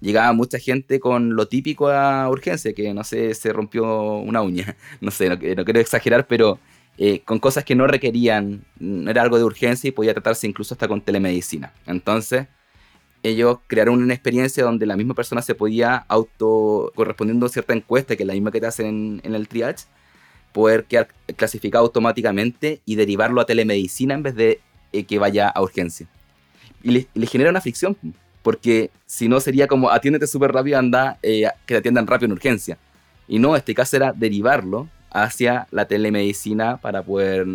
[0.00, 4.76] llegaba mucha gente con lo típico a urgencia, que no sé, se rompió una uña,
[5.00, 6.58] no sé, no, quiero exagerar, pero
[6.98, 10.74] eh, con cosas que no requerían, no era algo de urgencia y podía tratarse incluso
[10.74, 11.72] hasta con telemedicina.
[11.86, 12.46] Entonces,
[13.22, 18.16] ellos crearon una experiencia donde la misma persona se podía auto, correspondiendo a cierta encuesta,
[18.16, 19.86] que es la misma que te hacen en el triage,
[20.52, 24.60] poder quedar clasificado automáticamente y derivarlo a telemedicina en vez de
[24.92, 26.06] eh, que vaya a urgencia.
[26.82, 27.96] Y le, genera una fricción,
[28.42, 32.32] porque si no sería como atiéndete súper rápido, anda, eh, que te atiendan rápido en
[32.32, 32.78] urgencia.
[33.28, 37.46] Y no, este caso era derivarlo hacia la telemedicina para poder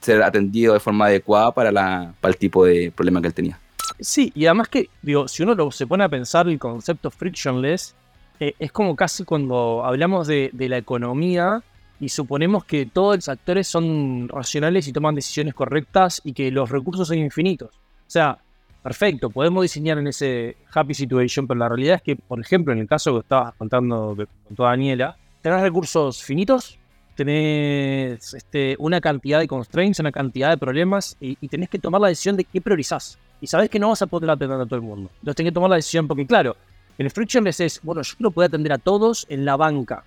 [0.00, 3.58] ser atendido de forma adecuada para, la, para el tipo de problema que él tenía.
[3.98, 7.94] Sí, y además que, digo, si uno se pone a pensar el concepto frictionless,
[8.40, 11.62] eh, es como casi cuando hablamos de, la economía
[12.00, 16.70] y suponemos que todos los actores son racionales y toman decisiones correctas y que los
[16.70, 17.74] recursos son infinitos.
[17.74, 18.38] O sea,
[18.82, 22.78] perfecto, podemos diseñar en ese happy situation, pero la realidad es que, por ejemplo, en
[22.78, 26.78] el caso que estabas contando con toda Daniela, tenés recursos finitos,
[27.14, 32.08] tenés este, una cantidad de constraints, una cantidad de problemas y, tenés que tomar la
[32.08, 33.18] decisión de qué priorizás.
[33.42, 35.10] Y sabés que no vas a poder atender a todo el mundo.
[35.18, 36.56] Entonces tenés que tomar la decisión porque, claro,
[36.96, 40.04] en el frictionless es, bueno, yo lo puedo atender a todos en la banca.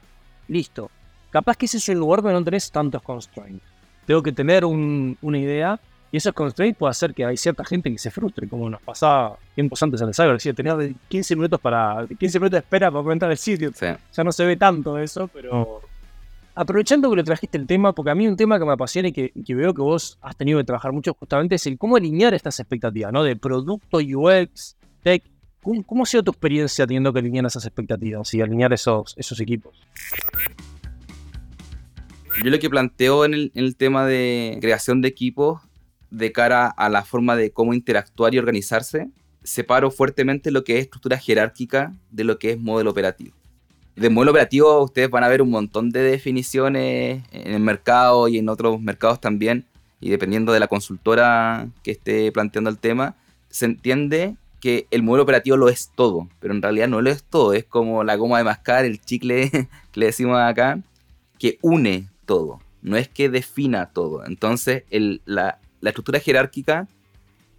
[0.47, 0.89] Listo.
[1.33, 3.65] Capaz que ese es el lugar donde no tenés tantos constraints.
[4.05, 5.79] Tengo que tener una idea
[6.11, 9.35] y esos constraints puede hacer que hay cierta gente que se frustre, como nos pasaba
[9.55, 10.33] tiempos antes en el cyber.
[10.33, 13.71] Decía, tenía 15 minutos para 15 minutos de espera para entrar al sitio.
[13.81, 15.81] Ya no se ve tanto eso, pero
[16.53, 19.11] aprovechando que le trajiste el tema, porque a mí un tema que me apasiona y
[19.11, 22.59] que, veo que vos has tenido que trabajar mucho justamente es el cómo alinear estas
[22.59, 23.23] expectativas, ¿no?
[23.23, 25.23] De producto, UX, tech.
[25.63, 29.73] ¿Cómo, ha sido tu experiencia teniendo que alinear esas expectativas y alinear esos, esos equipos?
[32.41, 35.61] Yo lo que planteo en el, tema de creación de equipos
[36.09, 39.09] de cara a la forma de cómo interactuar y organizarse,
[39.43, 43.35] separo fuertemente lo que es estructura jerárquica de lo que es modelo operativo.
[43.95, 48.39] De modelo operativo ustedes van a ver un montón de definiciones en el mercado y
[48.39, 49.65] en otros mercados también,
[49.99, 53.15] y dependiendo de la consultora que esté planteando el tema,
[53.49, 57.23] se entiende que el modelo operativo lo es todo, pero en realidad no lo es
[57.23, 59.49] todo, es como la goma de mascar, el chicle
[59.91, 60.79] que le decimos acá,
[61.37, 64.25] que une todo, no es que defina todo.
[64.25, 64.83] Entonces,
[65.25, 66.87] la, estructura jerárquica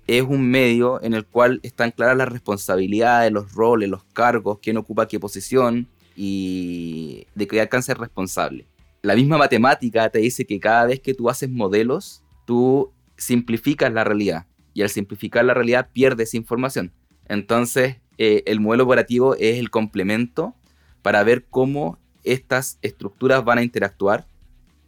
[0.07, 4.77] es un medio en el cual están claras las responsabilidades, los roles, los cargos, quién
[4.77, 8.66] ocupa qué posición y de qué alcance es responsable.
[9.03, 14.05] La misma matemática te dice que cada vez que tú haces modelos, tú simplificas la
[14.05, 16.92] realidad y al simplificar la realidad pierdes información.
[17.27, 20.55] Entonces, eh, el modelo operativo es el complemento
[21.03, 24.27] para ver cómo estas estructuras van a interactuar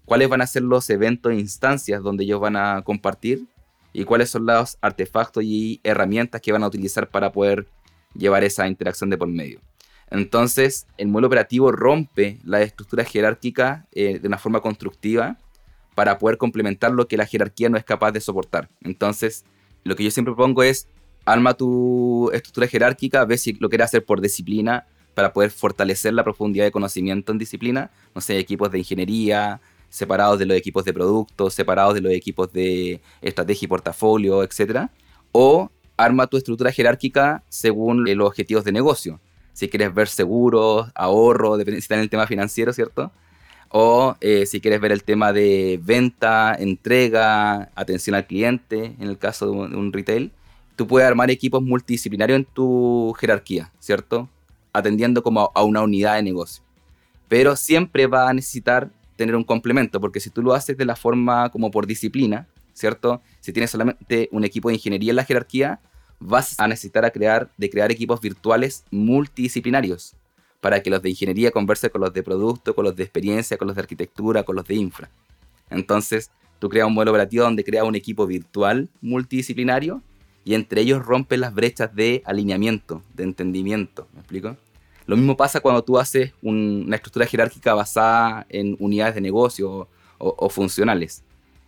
[0.06, 3.46] cuáles van a ser los eventos e instancias donde ellos van a compartir
[3.92, 7.66] y cuáles son los artefactos y herramientas que van a utilizar para poder
[8.14, 9.60] llevar esa interacción de por medio.
[10.10, 15.38] Entonces, el modelo operativo rompe la estructura jerárquica eh, de una forma constructiva
[15.94, 18.68] para poder complementar lo que la jerarquía no es capaz de soportar.
[18.82, 19.44] Entonces,
[19.82, 20.88] lo que yo siempre propongo es,
[21.24, 26.22] arma tu estructura jerárquica, ve si lo quieres hacer por disciplina, para poder fortalecer la
[26.22, 27.90] profundidad de conocimiento en disciplina.
[28.14, 32.52] No sé, equipos de ingeniería, separados de los equipos de productos, separados de los equipos
[32.52, 34.88] de estrategia y portafolio, etc.
[35.32, 39.20] O arma tu estructura jerárquica según los objetivos de negocio.
[39.52, 43.10] Si quieres ver seguros, ahorro, si está en el tema financiero, ¿cierto?
[43.70, 49.18] O eh, si quieres ver el tema de venta, entrega, atención al cliente, en el
[49.18, 50.30] caso de un retail,
[50.76, 54.28] tú puedes armar equipos multidisciplinarios en tu jerarquía, ¿cierto?
[54.72, 56.62] Atendiendo como a una unidad de negocio.
[57.28, 60.96] Pero siempre va a necesitar tener un complemento, porque si tú lo haces de la
[60.96, 63.22] forma como por disciplina, ¿cierto?
[63.40, 65.80] Si tienes solamente un equipo de ingeniería en la jerarquía,
[66.20, 70.14] vas a necesitar crear, de crear equipos virtuales multidisciplinarios
[70.60, 73.68] para que los de ingeniería conversen con los de producto, con los de experiencia, con
[73.68, 75.10] los de arquitectura, con los de infra.
[75.70, 80.02] Entonces, tú creas un modelo operativo donde creas un equipo virtual multidisciplinario
[80.44, 84.08] y entre ellos rompes las brechas de alineamiento, de entendimiento.
[84.12, 84.56] ¿Me explico?
[85.06, 89.88] Lo mismo pasa cuando tú haces una estructura jerárquica basada en unidades de negocio
[90.18, 91.22] o, funcionales.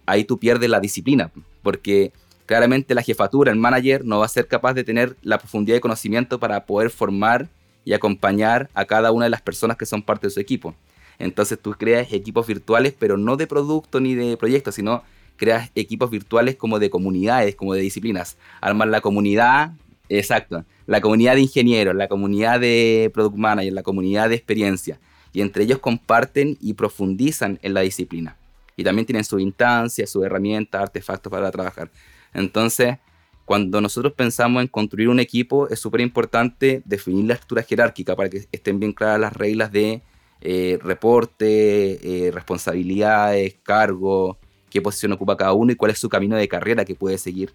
[0.06, 1.30] Ahí tú pierdes la disciplina,
[1.62, 2.12] porque
[2.46, 5.80] claramente la jefatura, el manager, no va a ser capaz de tener la profundidad de
[5.80, 7.48] conocimiento para poder formar
[7.84, 10.74] y acompañar a cada una de las personas que son parte de su equipo.
[11.18, 15.02] Entonces tú creas equipos virtuales, pero no de producto ni de proyectos, sino
[15.36, 18.36] creas equipos virtuales como de comunidades, como de disciplinas.
[18.60, 19.72] Armas la comunidad,
[20.08, 25.00] exacto, la comunidad de ingenieros, la comunidad de product manager, la comunidad de experiencia.
[25.32, 28.36] Y entre ellos comparten y profundizan en la disciplina.
[28.76, 31.90] Y también tienen su instancia, su herramienta, artefactos para trabajar.
[32.32, 32.96] Entonces,
[33.44, 38.28] cuando nosotros pensamos en construir un equipo, es súper importante definir la estructura jerárquica para
[38.28, 40.02] que estén bien claras las reglas de
[40.40, 44.38] eh, reporte, eh, responsabilidades, cargo,
[44.70, 47.52] qué posición ocupa cada uno y cuál es su camino de carrera que puede seguir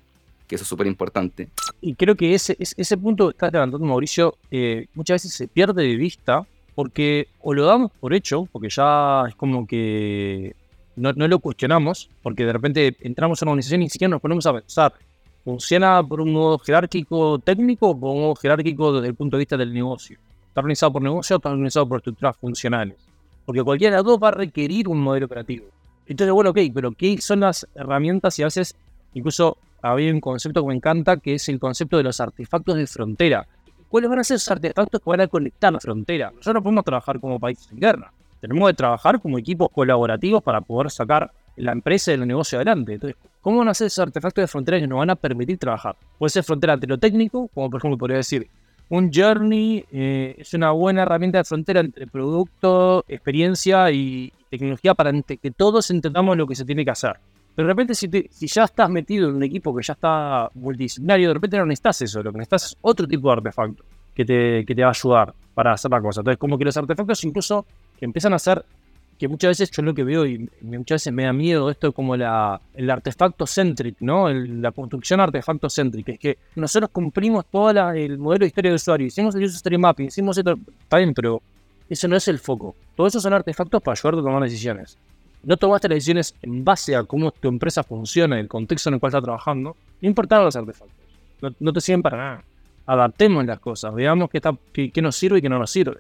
[0.48, 1.50] que eso es súper importante.
[1.82, 5.84] Y creo que ese, ese punto que estás levantando, Mauricio, eh, muchas veces se pierde
[5.84, 10.56] de vista porque o lo damos por hecho, porque ya es como que
[10.96, 14.46] no, lo cuestionamos, porque de repente entramos en una organización y ni siquiera nos ponemos
[14.46, 14.94] a pensar,
[15.44, 19.42] ¿funciona por un modo jerárquico técnico o por un modo jerárquico desde el punto de
[19.42, 20.18] vista del negocio?
[20.48, 22.98] ¿Está organizado por negocio o está organizado por estructuras funcionales?
[23.46, 25.66] Porque cualquiera de las dos va a requerir un modelo operativo.
[26.06, 28.76] Entonces, bueno, ok, pero ¿qué son las herramientas y a veces
[29.14, 32.88] incluso había un concepto que me encanta, que es el concepto de los artefactos de
[32.88, 33.46] frontera.
[33.90, 36.32] ¿Cuáles van a ser esos artefactos que van a conectar la frontera?
[36.32, 38.12] Nosotros no podemos trabajar como países en guerra.
[38.40, 42.94] Tenemos que trabajar como equipos colaborativos para poder sacar la empresa y el negocio adelante.
[42.94, 45.96] Entonces, ¿cómo van a ser esos artefactos de frontera que nos van a permitir trabajar?
[46.18, 48.48] Puede ser frontera técnico, como por ejemplo podría decir,
[48.90, 55.12] un journey eh, es una buena herramienta de frontera entre producto, experiencia y tecnología para
[55.22, 57.18] que todos entendamos lo que se tiene que hacer.
[57.56, 61.34] De repente, si, si, ya estás metido en un equipo que ya está multidisciplinario, de
[61.36, 62.24] repente no necesitas eso.
[62.24, 63.84] Lo que necesitas es otro tipo de artefacto
[64.16, 66.22] que te, que te va a ayudar para hacer la cosa.
[66.22, 67.66] Entonces, como que los artefactos incluso
[68.02, 68.66] empiezan a ser,
[69.20, 72.18] que muchas veces yo lo que veo y muchas veces me da miedo esto como
[72.18, 74.30] la, el artefacto centric, ¿no?
[74.30, 76.10] la construcción artefacto centric.
[76.10, 79.78] Es que nosotros cumplimos todo el modelo de historia de usuario, hicimos el user story
[79.78, 81.42] mapping, hicimos esto, está bien, pero
[81.88, 82.76] eso no es el foco.
[82.96, 84.98] Todos esos son artefactos para ayudarte a tomar decisiones
[85.44, 89.00] no tomaste las decisiones en base a cómo tu empresa funciona, el contexto en el
[89.00, 90.98] cual estás trabajando, no importan los artefactos.
[91.60, 92.44] No, te sirven para nada.
[92.86, 95.98] Adaptemos las cosas, veamos qué, está, qué, nos sirve y qué no nos sirve.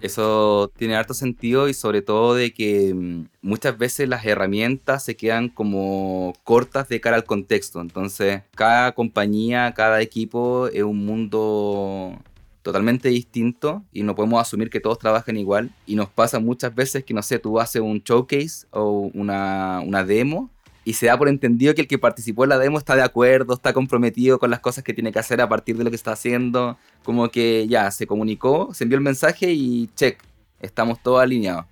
[0.00, 5.16] Eso tiene harto sentido y sobre todo de que mm, muchas veces las herramientas se
[5.16, 7.80] quedan como cortas de cara al contexto.
[7.80, 12.18] Entonces, cada compañía, cada equipo es un mundo
[12.64, 15.70] totalmente distinto y no podemos asumir que todos trabajen igual.
[15.86, 20.02] Y nos pasa muchas veces que, no sé, tú haces un showcase o una, una
[20.02, 20.50] demo
[20.82, 23.54] y se da por entendido que el que participó en la demo está de acuerdo,
[23.54, 26.12] está comprometido con las cosas que tiene que hacer a partir de lo que está
[26.12, 26.78] haciendo.
[27.04, 30.18] Como que ya se comunicó, se envió el mensaje y check,
[30.60, 31.66] estamos todos alineados.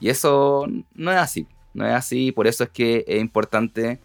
[0.00, 3.98] Y eso no es así, no es así, por eso es que es importante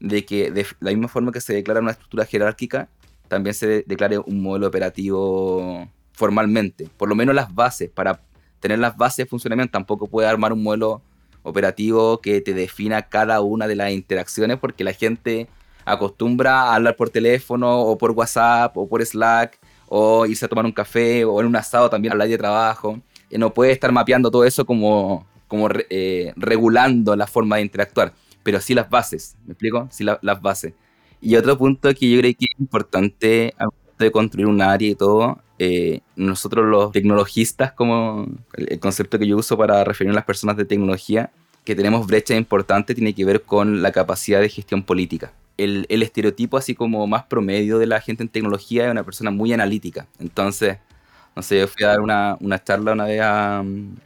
[0.00, 2.88] de que de la misma forma que se declara una estructura jerárquica,
[3.28, 8.20] también se declare un modelo operativo formalmente, por lo menos las bases, para
[8.60, 11.02] tener las bases de funcionamiento, tampoco puede armar un modelo
[11.42, 15.48] operativo que te defina cada una de las interacciones porque la gente
[15.84, 19.58] acostumbra a hablar por teléfono o por WhatsApp o por Slack
[19.88, 23.00] o irse a tomar un café o en un asado también hablar de trabajo.
[23.30, 28.12] Y no puede estar mapeando todo eso como, como eh, regulando la forma de interactuar,
[28.42, 29.88] pero sí las bases, ¿me explico?
[29.90, 30.74] Sí las bases.
[31.20, 33.54] Y otro punto que yo creo que es importante
[33.98, 39.36] de construir un área y todo, eh, nosotros los tecnologistas, como el concepto que yo
[39.36, 41.30] uso para referir a las personas de tecnología,
[41.64, 45.32] que tenemos brecha importante tiene que ver con la capacidad de gestión política.
[45.56, 49.52] El, estereotipo así como más promedio de la gente en tecnología es una persona muy
[49.52, 50.06] analítica.
[50.20, 50.78] Entonces,
[51.34, 53.98] no sé, yo fui a dar una, charla una vez a, un,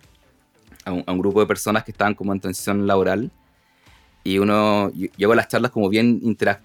[0.84, 3.30] a, un, grupo de personas que estaban como en transición laboral
[4.22, 6.20] y uno llego a las charlas como bien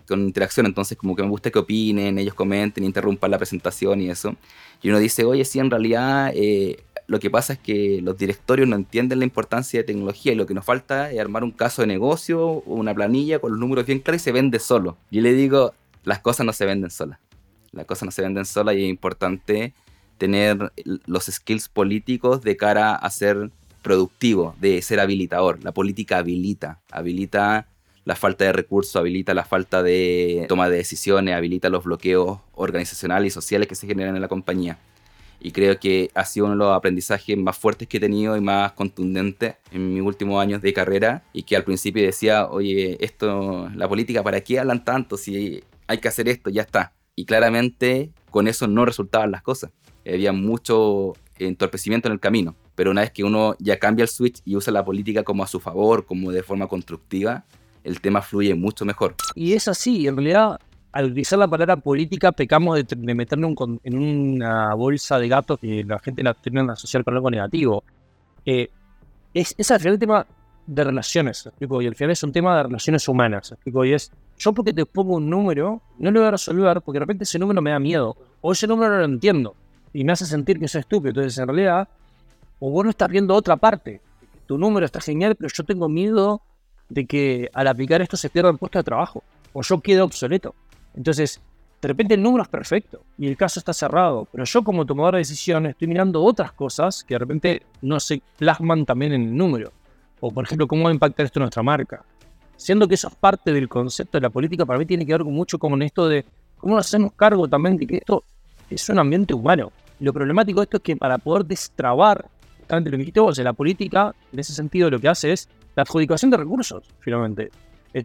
[0.08, 4.10] con interacción, entonces como que me gusta que opinen, ellos comenten, interrumpan la presentación y
[4.10, 4.36] eso.
[4.82, 8.68] Y uno dice, oye, sí, en realidad eh, lo que pasa es que los directorios
[8.68, 11.82] no entienden la importancia de tecnología y lo que nos falta es armar un caso
[11.82, 14.98] de negocio o una planilla con los números bien claros y se vende solo.
[15.10, 17.20] Y le digo, las cosas no se venden solas.
[17.72, 19.74] Las cosas no se venden solas y es importante
[20.18, 20.72] tener
[21.06, 23.52] los skills políticos de cara a ser
[23.86, 25.63] productivo, de ser habilitador.
[25.63, 27.67] La política habilita, habilita
[28.04, 33.28] la falta de recursos, habilita la falta de toma de decisiones, habilita los bloqueos organizacionales
[33.28, 34.80] y sociales que se generan en la compañía.
[35.39, 38.41] Y creo que ha sido uno de los aprendizajes más fuertes que he tenido y
[38.41, 41.24] más contundentes en mis últimos años de carrera.
[41.32, 45.15] Y que al principio decía, oye, esto, la política, ¿para qué hablan tanto?
[45.15, 46.93] Si hay que hacer esto, ya está.
[47.15, 49.69] Y claramente con eso no resultaban las cosas.
[50.08, 52.56] Había mucho entorpecimiento en el camino.
[52.76, 55.48] Pero una vez que uno ya cambia el switch y usa la política como a
[55.48, 57.46] su favor, como de forma constructiva,
[57.84, 59.16] el tema fluye mucho mejor.
[59.36, 60.60] Y es así, en realidad,
[60.92, 66.00] al utilizar la palabra política, pecamos de, meternos en una bolsa de gatos que la
[66.00, 67.84] gente la tiene que asociar con algo negativo.
[68.46, 68.70] Eh,
[69.34, 70.26] es, es al final el tema
[70.66, 74.74] de relaciones, y al final es un tema de relaciones humanas, y es, yo porque
[74.74, 77.70] te pongo un número, no lo voy a resolver porque de repente ese número me
[77.70, 79.56] da miedo, o ese número no lo entiendo,
[79.94, 81.88] y me hace sentir que soy estúpido, entonces en realidad
[82.60, 84.02] o vos no estás viendo otra parte.
[84.46, 86.41] Tu número está genial, pero yo tengo miedo
[86.89, 90.54] de que al aplicar esto se pierda el puesto de trabajo o yo quede obsoleto.
[90.96, 91.41] Entonces,
[91.82, 95.15] de repente el número es perfecto y el caso está cerrado, pero yo como tomador
[95.15, 99.38] de decisiones estoy mirando otras cosas que de repente no se plasman también en el
[99.38, 99.72] número.
[100.20, 102.04] O por ejemplo, cómo va a impactar esto en nuestra marca.
[102.58, 105.24] Siendo que eso es parte del concepto de la política, para mí tiene que ver
[105.26, 106.26] mucho con esto de
[106.58, 108.24] cómo nos hacemos cargo también de que esto
[108.70, 109.72] es un ambiente humano.
[110.00, 112.26] Lo problemático de esto es que para poder destrabar
[112.65, 115.84] justamente lo que dijiste vos, la política, en ese sentido, lo que hace es la
[115.84, 117.51] adjudicación de recursos, finalmente.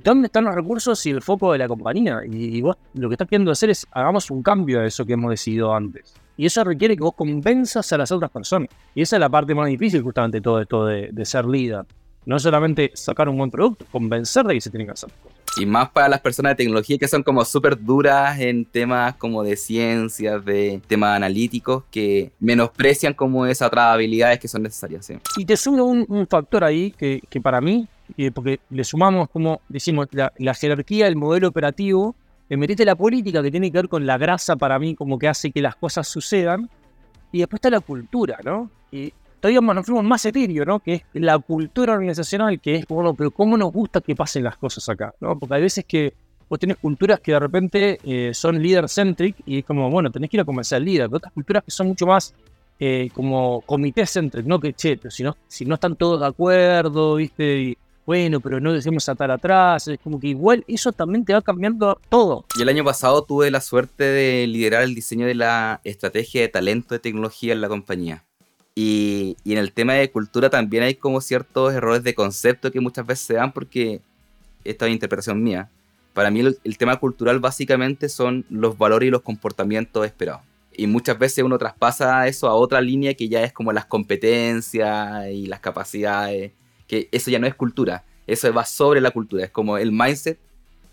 [0.05, 2.21] ¿Dónde están los recursos y el foco de la compañía?
[2.25, 5.31] Y, vos lo que estás queriendo hacer es hagamos un cambio a eso que hemos
[5.31, 6.15] decidido antes.
[6.37, 8.69] Y eso requiere que vos convenzas a las otras personas.
[8.95, 11.87] Y esa es la parte más difícil justamente todo esto de, ser líder.
[12.27, 15.40] No solamente sacar un buen producto, convencer de que se tiene que hacer cosas.
[15.57, 19.43] Y más para las personas de tecnología que son como súper duras en temas como
[19.43, 25.13] de ciencias, de temas analíticos, que menosprecian como esas otras habilidades que son necesarias.
[25.37, 29.61] Y te sumo un, factor ahí que, que para mí, eh, porque le sumamos como
[29.69, 32.15] decimos la, jerarquía, el modelo operativo,
[32.49, 35.29] le metiste la política que tiene que ver con la grasa para mí, como que
[35.29, 36.69] hace que las cosas sucedan,
[37.33, 38.71] y después está la cultura, ¿no?
[38.91, 40.79] Y todavía nos fuimos más etéreo, ¿no?
[40.81, 44.57] Que es la cultura organizacional, que es, bueno, pero ¿cómo nos gusta que pasen las
[44.57, 45.15] cosas acá?
[45.21, 45.39] ¿no?
[45.39, 46.13] Porque hay veces que
[46.49, 50.37] vos tenés culturas que de repente eh, son leader-centric y es como, bueno, tenés que
[50.37, 51.07] ir a convencer al líder.
[51.09, 52.35] Pero otras culturas que son mucho más
[52.79, 54.61] eh, como comité-centric, ¿no?
[54.61, 57.77] Que, che, pero si no, si no están todos de acuerdo, ¿viste?
[58.07, 62.01] Bueno, pero no decimos atar atrás, es como que igual eso también te va cambiando
[62.09, 62.45] todo.
[62.59, 66.49] Y el año pasado tuve la suerte de liderar el diseño de la estrategia de
[66.49, 68.25] talento de tecnología en la compañía.
[68.83, 73.05] Y, en el tema de cultura también hay como ciertos errores de concepto que muchas
[73.05, 74.01] veces se dan porque
[74.65, 75.69] esta es interpretación mía.
[76.15, 80.41] Para mí el, tema cultural básicamente son los valores y los comportamientos esperados.
[80.73, 85.29] Y muchas veces uno traspasa eso a otra línea que ya es como las competencias
[85.31, 86.53] y las capacidades,
[86.87, 90.39] que eso ya no es cultura, eso va sobre la cultura, es como el mindset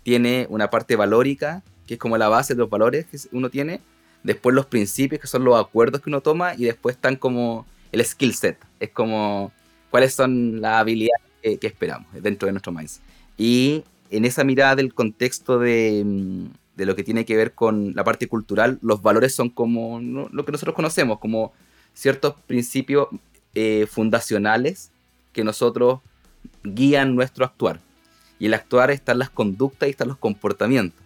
[0.02, 3.80] tiene una parte valórica, que es como la base de los valores que uno tiene,
[4.24, 8.04] después los principios, que son los acuerdos que uno toma, y después están como el
[8.04, 8.58] skill set.
[8.80, 9.52] Es como
[9.90, 13.02] cuáles son las habilidades que, esperamos dentro de nuestro mindset.
[13.36, 16.46] Y en esa mirada del contexto de, mm,
[16.76, 20.44] de, lo que tiene que ver con la parte cultural, los valores son como lo
[20.44, 21.52] que nosotros conocemos, como
[21.94, 23.08] ciertos principios
[23.54, 24.90] eh, fundacionales
[25.32, 26.00] que nosotros
[26.62, 27.80] guían nuestro actuar.
[28.38, 31.00] Y el actuar están las conductas y están los comportamientos.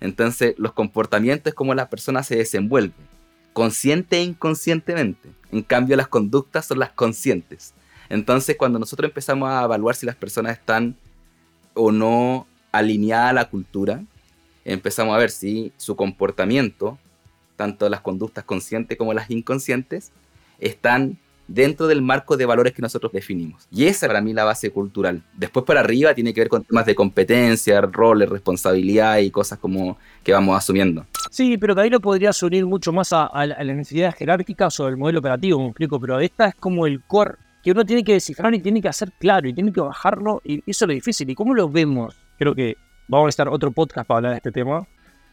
[0.00, 2.94] Entonces, los comportamientos es como la persona se desenvuelve,
[3.54, 5.30] consciente e inconscientemente.
[5.50, 7.72] En cambio, las conductas son las conscientes.
[8.10, 10.96] Entonces, cuando nosotros empezamos a evaluar si las personas están
[11.72, 14.02] o no alineadas a la cultura,
[14.66, 16.98] empezamos a ver si su comportamiento,
[17.56, 20.12] tanto las conductas conscientes como las inconscientes,
[20.58, 23.66] están dentro del marco de valores que nosotros definimos.
[23.70, 25.22] Y esa para mí la base cultural.
[25.34, 29.98] Después para arriba tiene que ver con temas de competencia, roles, responsabilidad y cosas como
[30.22, 31.06] que vamos asumiendo.
[31.30, 34.96] Sí, pero que ahí lo podrías unir mucho más a, las necesidades jerárquicas o del
[34.96, 38.54] modelo operativo, me explico, pero esta es como el core que uno tiene que descifrar
[38.54, 41.30] y tiene que hacer claro y tiene que bajarlo y eso es lo difícil.
[41.30, 42.14] ¿Y cómo lo vemos?
[42.38, 42.76] Creo que
[43.08, 44.86] vamos a estar otro podcast para hablar de este tema.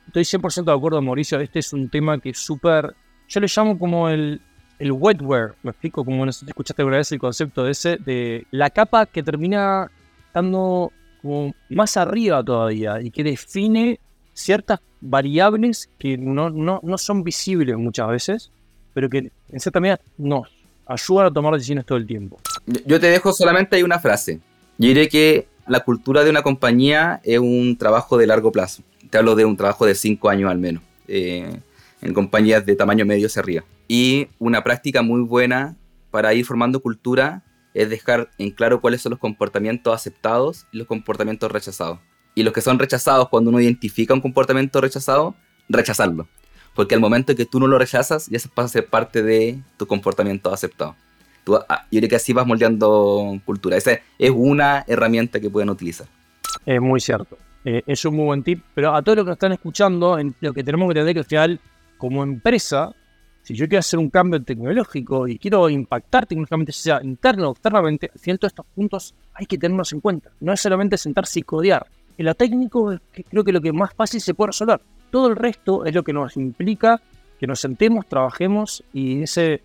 [0.07, 1.39] Estoy 100% de acuerdo, Mauricio.
[1.39, 2.95] Este es un tema que es súper.
[3.28, 4.41] Yo le llamo como el,
[4.82, 5.54] el wetware.
[5.64, 9.90] Me explico, como escuchaste alguna vez el concepto de ese, de la capa que termina
[10.28, 14.00] estando como más arriba todavía y que define
[14.34, 18.52] ciertas variables que no, no, no son visibles muchas veces,
[18.94, 20.48] pero que en cierta medida nos
[20.88, 22.40] ayudan a tomar decisiones todo el tiempo.
[22.86, 24.40] Yo te dejo solamente ahí una frase.
[24.78, 29.18] Yo diré que la cultura de una compañía es un trabajo de largo plazo te
[29.18, 31.60] hablo de un trabajo de cinco años al menos, eh,
[32.02, 33.64] en compañías de tamaño medio hacia arriba.
[33.88, 35.78] Y una práctica muy buena
[36.10, 37.43] para ir formando cultura
[37.74, 41.99] es dejar en claro cuáles son los comportamientos aceptados y los comportamientos rechazados.
[42.36, 45.36] Y los que son rechazados, cuando uno identifica un comportamiento rechazado,
[45.70, 46.28] rechazarlo.
[46.76, 49.60] Porque al momento que tú no lo rechazas, ya se pasa a ser parte de
[49.78, 50.95] tu comportamiento aceptado.
[51.43, 53.76] Tú, ah, yo creo que así vas moldeando cultura.
[53.76, 56.08] Esa es una herramienta que pueden utilizar.
[56.66, 57.38] Es muy cierto.
[57.66, 58.64] Eh, es un muy buen tip.
[58.74, 61.26] Pero a todos los que nos están escuchando, lo que tenemos que entender que al
[61.26, 61.60] final,
[62.02, 62.95] como empresa,
[63.43, 68.10] si yo quiero hacer un cambio tecnológico y quiero impactar tecnológicamente, sea interno o externamente,
[68.12, 70.32] al final todos estos puntos hay que tenerlos en cuenta.
[70.39, 71.86] No es solamente sentarse y codear.
[72.18, 72.97] En lo técnico
[73.30, 74.82] creo que lo que más fácil se puede resolver.
[75.12, 76.99] Todo el resto es lo que nos implica
[77.39, 79.62] que nos sentemos, trabajemos y ese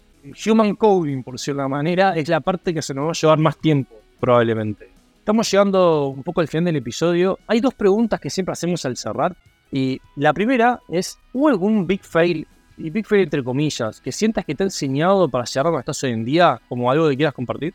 [0.46, 3.14] human coding, por decirlo de alguna manera, es la parte que se nos va a
[3.14, 4.90] llevar más tiempo, probablemente.
[5.20, 7.38] Estamos llegando un poco al final del episodio.
[7.46, 9.34] Hay dos preguntas que siempre hacemos al cerrar.
[9.70, 12.46] Y la primera es, ¿hubo algún big fail,
[12.76, 16.02] y big fail entre comillas, que sientas que te ha enseñado para llegar donde estás
[16.04, 17.74] hoy en día como algo que quieras compartir?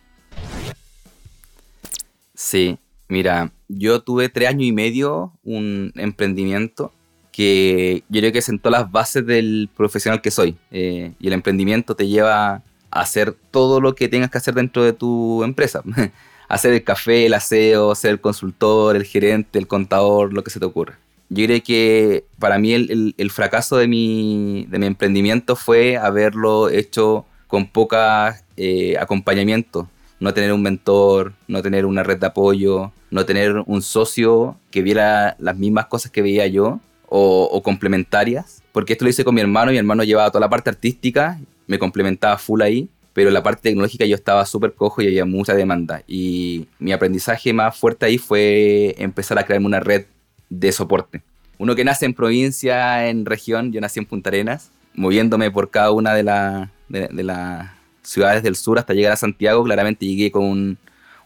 [2.34, 2.78] Sí,
[3.08, 6.92] mira, yo tuve tres años y medio un emprendimiento
[7.32, 10.58] que yo creo que sentó las bases del profesional que soy.
[10.72, 12.62] Eh, y el emprendimiento te lleva a
[12.92, 15.82] hacer todo lo que tengas que hacer dentro de tu empresa.
[16.50, 20.60] hacer el café, el aseo, ser el consultor, el gerente, el contador, lo que se
[20.60, 21.00] te ocurra.
[21.34, 27.26] Yo creo que para mí el, fracaso de mi, de mi, emprendimiento fue haberlo hecho
[27.48, 29.90] con poca eh, acompañamiento.
[30.20, 34.82] No tener un mentor, no tener una red de apoyo, no tener un socio que
[34.82, 38.62] viera las mismas cosas que veía yo o, o complementarias.
[38.74, 41.80] Porque esto lo hice con mi hermano, mi hermano llevaba toda la parte artística, me
[41.80, 46.02] complementaba full ahí pero la parte tecnológica yo estaba súper cojo y había mucha demanda.
[46.08, 50.06] Y mi aprendizaje más fuerte ahí fue empezar a crearme una red
[50.52, 51.24] de soporte.
[51.58, 55.92] Uno que nace en provincia, en región, yo nací en Punta Arenas, moviéndome por cada
[55.92, 57.72] una de, las
[58.04, 60.78] ciudades del sur hasta llegar a Santiago, claramente llegué con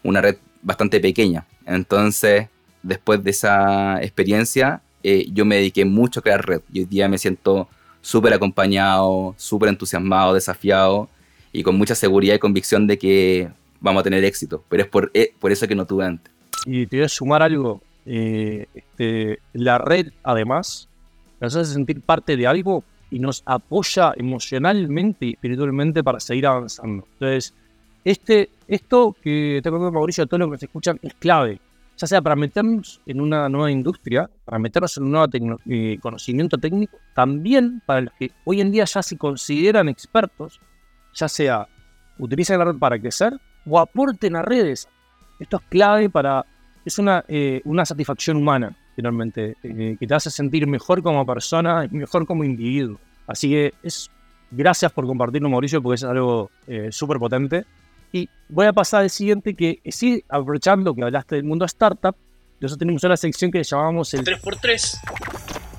[0.02, 1.44] una red bastante pequeña.
[1.66, 2.48] Entonces,
[2.82, 6.60] después de esa experiencia, eh, yo me dediqué mucho a crear red.
[6.72, 7.68] Y hoy día me siento
[8.00, 11.08] súper acompañado, súper entusiasmado, desafiado
[11.52, 13.48] y con mucha seguridad y convicción de que
[13.80, 14.62] vamos a tener éxito.
[14.68, 16.32] Pero es por, eh, eso que no tuve antes.
[16.64, 17.82] Y te a sumar algo.
[18.06, 20.88] Eh, este, la red, además,
[21.40, 27.06] nos hace sentir parte de algo y nos apoya emocionalmente y espiritualmente para seguir avanzando.
[27.14, 27.54] Entonces,
[28.04, 31.60] este, esto que te contando Mauricio, a todos los que se escuchan, es clave.
[31.96, 36.58] Ya sea para meternos en una nueva industria, para meternos en un nuevo eh, conocimiento
[36.58, 40.60] técnico, también para los que hoy en día ya se consideran expertos,
[41.14, 41.66] ya sea
[42.18, 43.38] utilicen la red para crecer
[43.68, 44.88] o aporten a redes.
[45.40, 46.44] Esto es clave para,
[46.86, 51.86] es una, eh, una satisfacción humana, finalmente, eh, que te hace sentir mejor como persona
[51.90, 52.98] mejor como individuo.
[53.26, 54.08] Así que es,
[54.52, 57.64] gracias por compartirlo, Mauricio, porque es algo eh, súper potente.
[58.12, 62.14] Y voy a pasar al siguiente, que sí, aprovechando que hablaste del mundo startup,
[62.60, 65.00] nosotros tenemos una sección que llamamos el 3x3.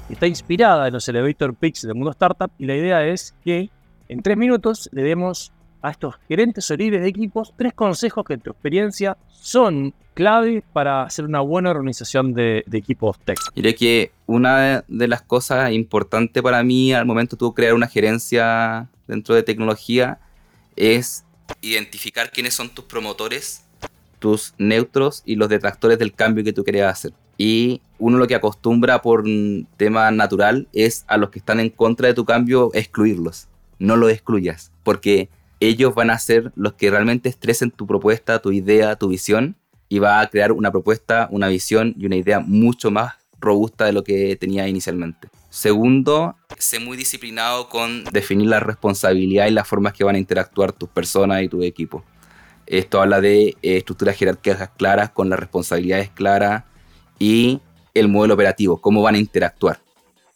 [0.09, 3.69] Está inspirada en los elevator pitch del mundo startup y la idea es que
[4.09, 8.33] en tres minutos le demos a estos gerentes o líderes de equipos tres consejos que
[8.33, 13.37] en tu experiencia son clave para hacer una buena organización de, equipos tech.
[13.55, 18.89] Diré que una de las cosas importantes para mí al momento de crear una gerencia
[19.07, 20.19] dentro de tecnología
[20.75, 21.23] es
[21.61, 23.63] identificar quiénes son tus promotores,
[24.17, 27.13] tus neutros y los detractores del cambio que tú querías hacer.
[27.37, 29.23] Y uno lo que acostumbra por
[29.77, 33.47] tema natural es a los que están en contra de tu cambio excluirlos
[33.79, 38.51] no lo excluyas, porque ellos van a ser los que realmente estresen tu propuesta, tu
[38.51, 39.55] idea, tu visión,
[39.89, 43.93] y va a crear una propuesta, una visión y una idea mucho más robusta de
[43.93, 45.29] lo que tenía inicialmente.
[45.49, 50.71] Segundo, sé muy disciplinado con definir la responsabilidad y las formas que van a interactuar
[50.73, 52.03] tus personas y tu equipo.
[52.65, 56.65] Esto habla de eh, estructuras jerárquicas claras, con las responsabilidades claras
[57.17, 57.61] y
[57.93, 59.79] el modelo operativo, cómo van a interactuar.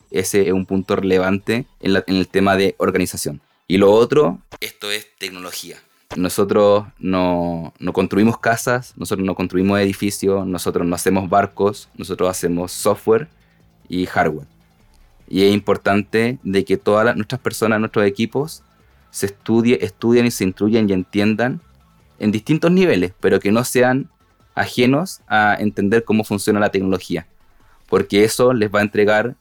[0.09, 3.41] Ese es un punto relevante en, en el tema de organización.
[3.67, 5.77] Y lo otro, esto es tecnología.
[6.15, 12.71] Nosotros no, no, construimos casas, nosotros no construimos edificios, nosotros no hacemos barcos, nosotros hacemos
[12.71, 13.29] software
[13.87, 14.47] y hardware.
[15.29, 18.63] Y es importante de que todas nuestras personas, nuestros equipos,
[19.09, 21.61] se estudie, estudien y se instruyan y entiendan
[22.19, 24.09] en distintos niveles, pero que no sean
[24.53, 27.27] ajenos a entender cómo funciona la tecnología,
[27.87, 29.35] porque eso les va a entregar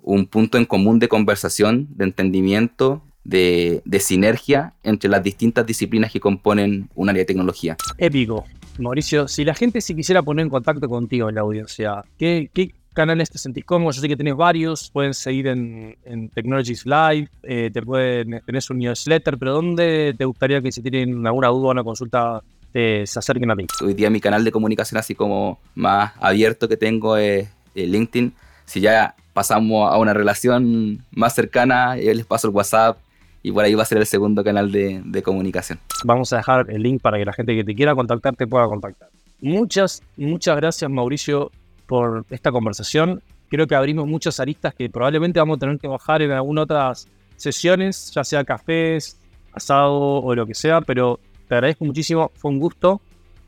[0.00, 6.20] un punto en común de conversación, de entendimiento de, sinergia entre las distintas disciplinas que
[6.20, 7.76] componen un área de tecnología.
[7.98, 8.44] Épico.
[8.78, 12.50] Mauricio, si la gente se quisiera poner en contacto contigo en la audiencia, ¿qué,
[12.94, 13.92] canales te sentís cómodo?
[13.92, 15.96] Yo sé que tenés varios, pueden seguir en,
[16.34, 21.26] Technologies Live, eh, te pueden, tenés un newsletter, pero ¿dónde te gustaría que si tienen
[21.26, 22.42] alguna duda o una consulta
[22.72, 23.66] se acerquen a mí?
[23.82, 28.32] Hoy día mi canal de comunicación así como más abierto que tengo es LinkedIn.
[28.64, 32.98] Si ya pasamos a una relación más cercana, yo les paso el WhatsApp,
[33.42, 35.78] y por ahí va a ser el segundo canal de, comunicación.
[36.04, 38.66] Vamos a dejar el link para que la gente que te quiera contactar te pueda
[38.66, 39.08] contactar.
[39.40, 41.50] Muchas, muchas gracias Mauricio
[41.86, 43.22] por esta conversación.
[43.48, 47.08] Creo que abrimos muchas aristas que probablemente vamos a tener que bajar en algunas otras
[47.36, 49.18] sesiones, ya sea cafés,
[49.52, 51.18] asado o lo que sea, pero
[51.48, 53.00] te agradezco muchísimo, fue un gusto.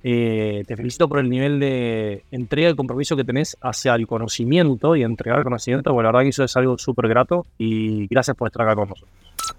[0.07, 4.95] Eh, te felicito por el nivel de entrega y compromiso que tenés hacia el conocimiento
[4.97, 8.37] y entregar el conocimiento, bueno, la verdad que eso es algo súper grato y gracias
[8.37, 9.09] por estar acá con nosotros.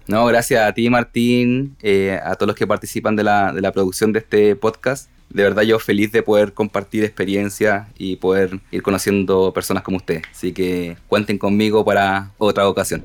[0.08, 3.72] No, gracias a ti, Martín, eh, a todos los que participan de la, de la
[3.72, 5.10] producción de este podcast.
[5.30, 10.22] De verdad yo feliz de poder compartir experiencias y poder ir conociendo personas como usted.
[10.30, 13.02] Así que cuenten conmigo para otra ocasión.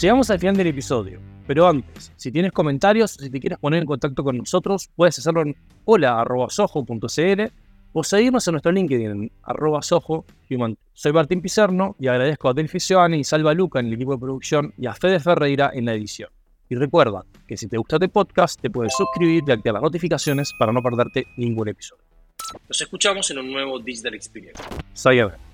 [0.00, 1.20] Llegamos al final del episodio.
[1.46, 5.42] Pero antes, si tienes comentarios, si te quieres poner en contacto con nosotros, puedes hacerlo
[5.42, 7.42] en hola.sojo.cl
[7.92, 9.32] o seguirnos en nuestro LinkedIn,
[9.80, 10.76] Soho Human.
[10.92, 14.74] Soy Martín Pizarno y agradezco a Sioani y Salva Luca en el equipo de producción
[14.76, 16.30] y a Fede Ferreira en la edición.
[16.70, 20.52] Y recuerda que si te gusta este podcast, te puedes suscribir y activar las notificaciones
[20.56, 22.04] para no perderte ningún episodio.
[22.68, 24.62] Nos escuchamos en un nuevo Digital Experience.
[24.94, 25.49] Sayonara.